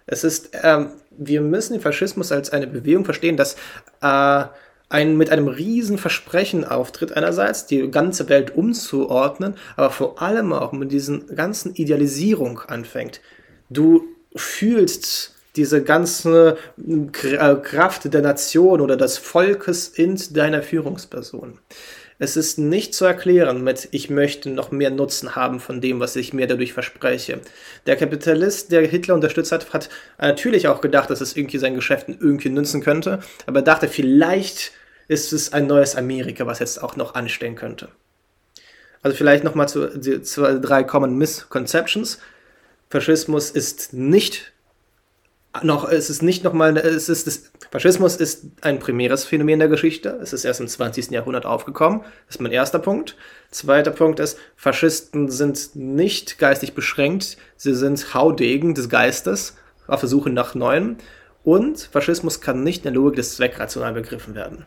[0.07, 3.55] Es ist, ähm, wir müssen den Faschismus als eine Bewegung verstehen, dass
[4.01, 4.45] äh,
[4.89, 10.72] ein, mit einem riesen Versprechen auftritt, einerseits die ganze Welt umzuordnen, aber vor allem auch
[10.72, 13.22] mit diesen ganzen Idealisierung anfängt.
[13.70, 14.03] Du
[14.36, 21.60] fühlst diese ganze äh, Kraft der Nation oder des Volkes in deiner Führungsperson.
[22.22, 26.17] Es ist nicht zu erklären mit, ich möchte noch mehr Nutzen haben von dem, was
[26.17, 27.39] ich mir dadurch verspreche.
[27.86, 29.89] Der Kapitalist, der Hitler unterstützt hat, hat
[30.20, 34.74] natürlich auch gedacht, dass es irgendwie seinen Geschäften irgendwie nützen könnte, aber dachte, vielleicht
[35.07, 37.88] ist es ein neues Amerika, was jetzt auch noch anstehen könnte.
[39.01, 42.20] Also vielleicht nochmal zu, zu drei Common Misconceptions.
[42.89, 44.51] Faschismus ist nicht
[45.63, 50.19] noch, es ist nicht nochmal, es ist, das, Faschismus ist ein primäres Phänomen der Geschichte.
[50.21, 51.11] Es ist erst im 20.
[51.11, 52.01] Jahrhundert aufgekommen.
[52.27, 53.15] Das ist mein erster Punkt.
[53.51, 57.37] Zweiter Punkt ist, Faschisten sind nicht geistig beschränkt.
[57.57, 59.55] Sie sind Haudegen des Geistes
[59.87, 60.97] auf der Suche nach Neuem.
[61.43, 64.65] Und Faschismus kann nicht in der Logik des Zweckrational begriffen werden.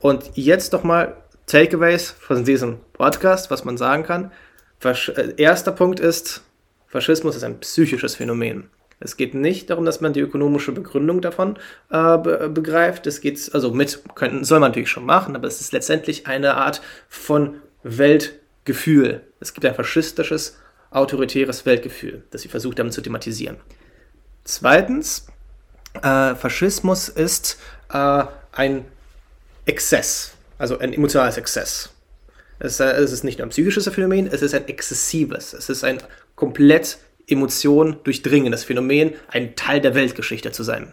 [0.00, 4.32] Und jetzt doch mal Takeaways von diesem Podcast, was man sagen kann.
[4.80, 6.42] Fasch äh, erster Punkt ist,
[6.88, 8.68] Faschismus ist ein psychisches Phänomen.
[9.02, 11.58] Es geht nicht darum, dass man die ökonomische Begründung davon
[11.90, 13.06] äh, be begreift.
[13.06, 16.54] Es geht, also mit, können, soll man natürlich schon machen, aber es ist letztendlich eine
[16.54, 19.22] Art von Weltgefühl.
[19.40, 20.58] Es gibt ein faschistisches,
[20.90, 23.56] autoritäres Weltgefühl, das sie versucht damit zu thematisieren.
[24.44, 25.26] Zweitens,
[26.02, 27.58] äh, Faschismus ist
[27.92, 28.84] äh, ein
[29.64, 31.90] Exzess, also ein emotionales Exzess.
[32.58, 35.82] Es, äh, es, ist nicht nur ein psychisches Phänomen, es ist ein exzessives, es ist
[35.82, 35.98] ein
[36.36, 40.92] komplett Emotion durchdringendes Phänomen, ein Teil der Weltgeschichte zu sein.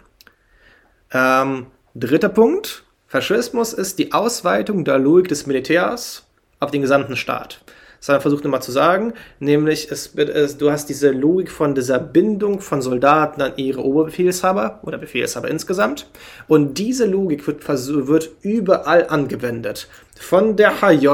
[1.12, 6.28] Ähm, dritter Punkt, Faschismus ist die Ausweitung der Logik des Militärs
[6.60, 7.62] auf den gesamten Staat.
[8.08, 12.62] Er versucht immer zu sagen, nämlich es, es, du hast diese Logik von dieser Bindung
[12.62, 16.10] von Soldaten an ihre Oberbefehlshaber oder Befehlshaber insgesamt.
[16.47, 17.68] Und diese Logik wird,
[18.08, 19.88] wird überall angewendet.
[20.20, 21.08] Von der HJ,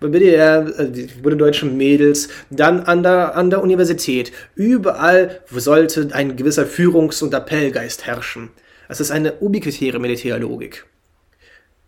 [0.00, 4.32] BDR, äh, bei den deutschen Mädels, dann an der, an der Universität.
[4.54, 8.50] Überall sollte ein gewisser Führungs- und Appellgeist herrschen.
[8.88, 10.86] Es ist eine ubiquitäre Militärlogik.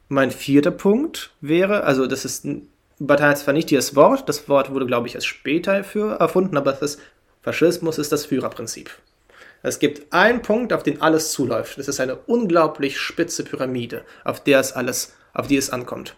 [0.08, 2.46] Mein vierter Punkt wäre, also das ist
[3.06, 6.56] Partei hat zwar nicht dieses Wort, das Wort wurde, glaube ich, erst später für erfunden,
[6.56, 6.98] aber das
[7.42, 8.90] Faschismus ist das Führerprinzip.
[9.62, 11.78] Es gibt einen Punkt, auf den alles zuläuft.
[11.78, 16.16] Das ist eine unglaublich spitze Pyramide, auf der es alles, auf die es ankommt.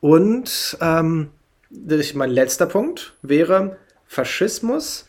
[0.00, 1.30] Und ähm,
[2.14, 5.06] mein letzter Punkt wäre, Faschismus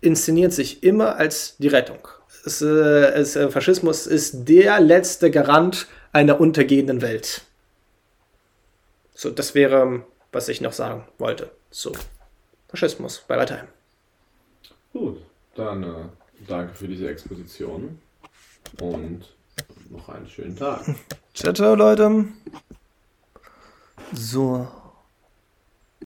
[0.00, 2.08] inszeniert sich immer als die Rettung.
[2.44, 7.42] Es, äh, es, äh, Faschismus ist der letzte Garant einer untergehenden Welt.
[9.14, 11.50] So, das wäre, was ich noch sagen wollte.
[11.70, 11.92] So,
[12.68, 13.68] Faschismus bei Weiterheim.
[14.92, 15.22] Gut,
[15.54, 16.08] dann äh,
[16.46, 18.00] danke für diese Exposition
[18.80, 19.22] und
[19.90, 20.84] noch einen schönen Tag.
[21.32, 22.26] Ciao, ciao, Leute.
[24.12, 24.68] So.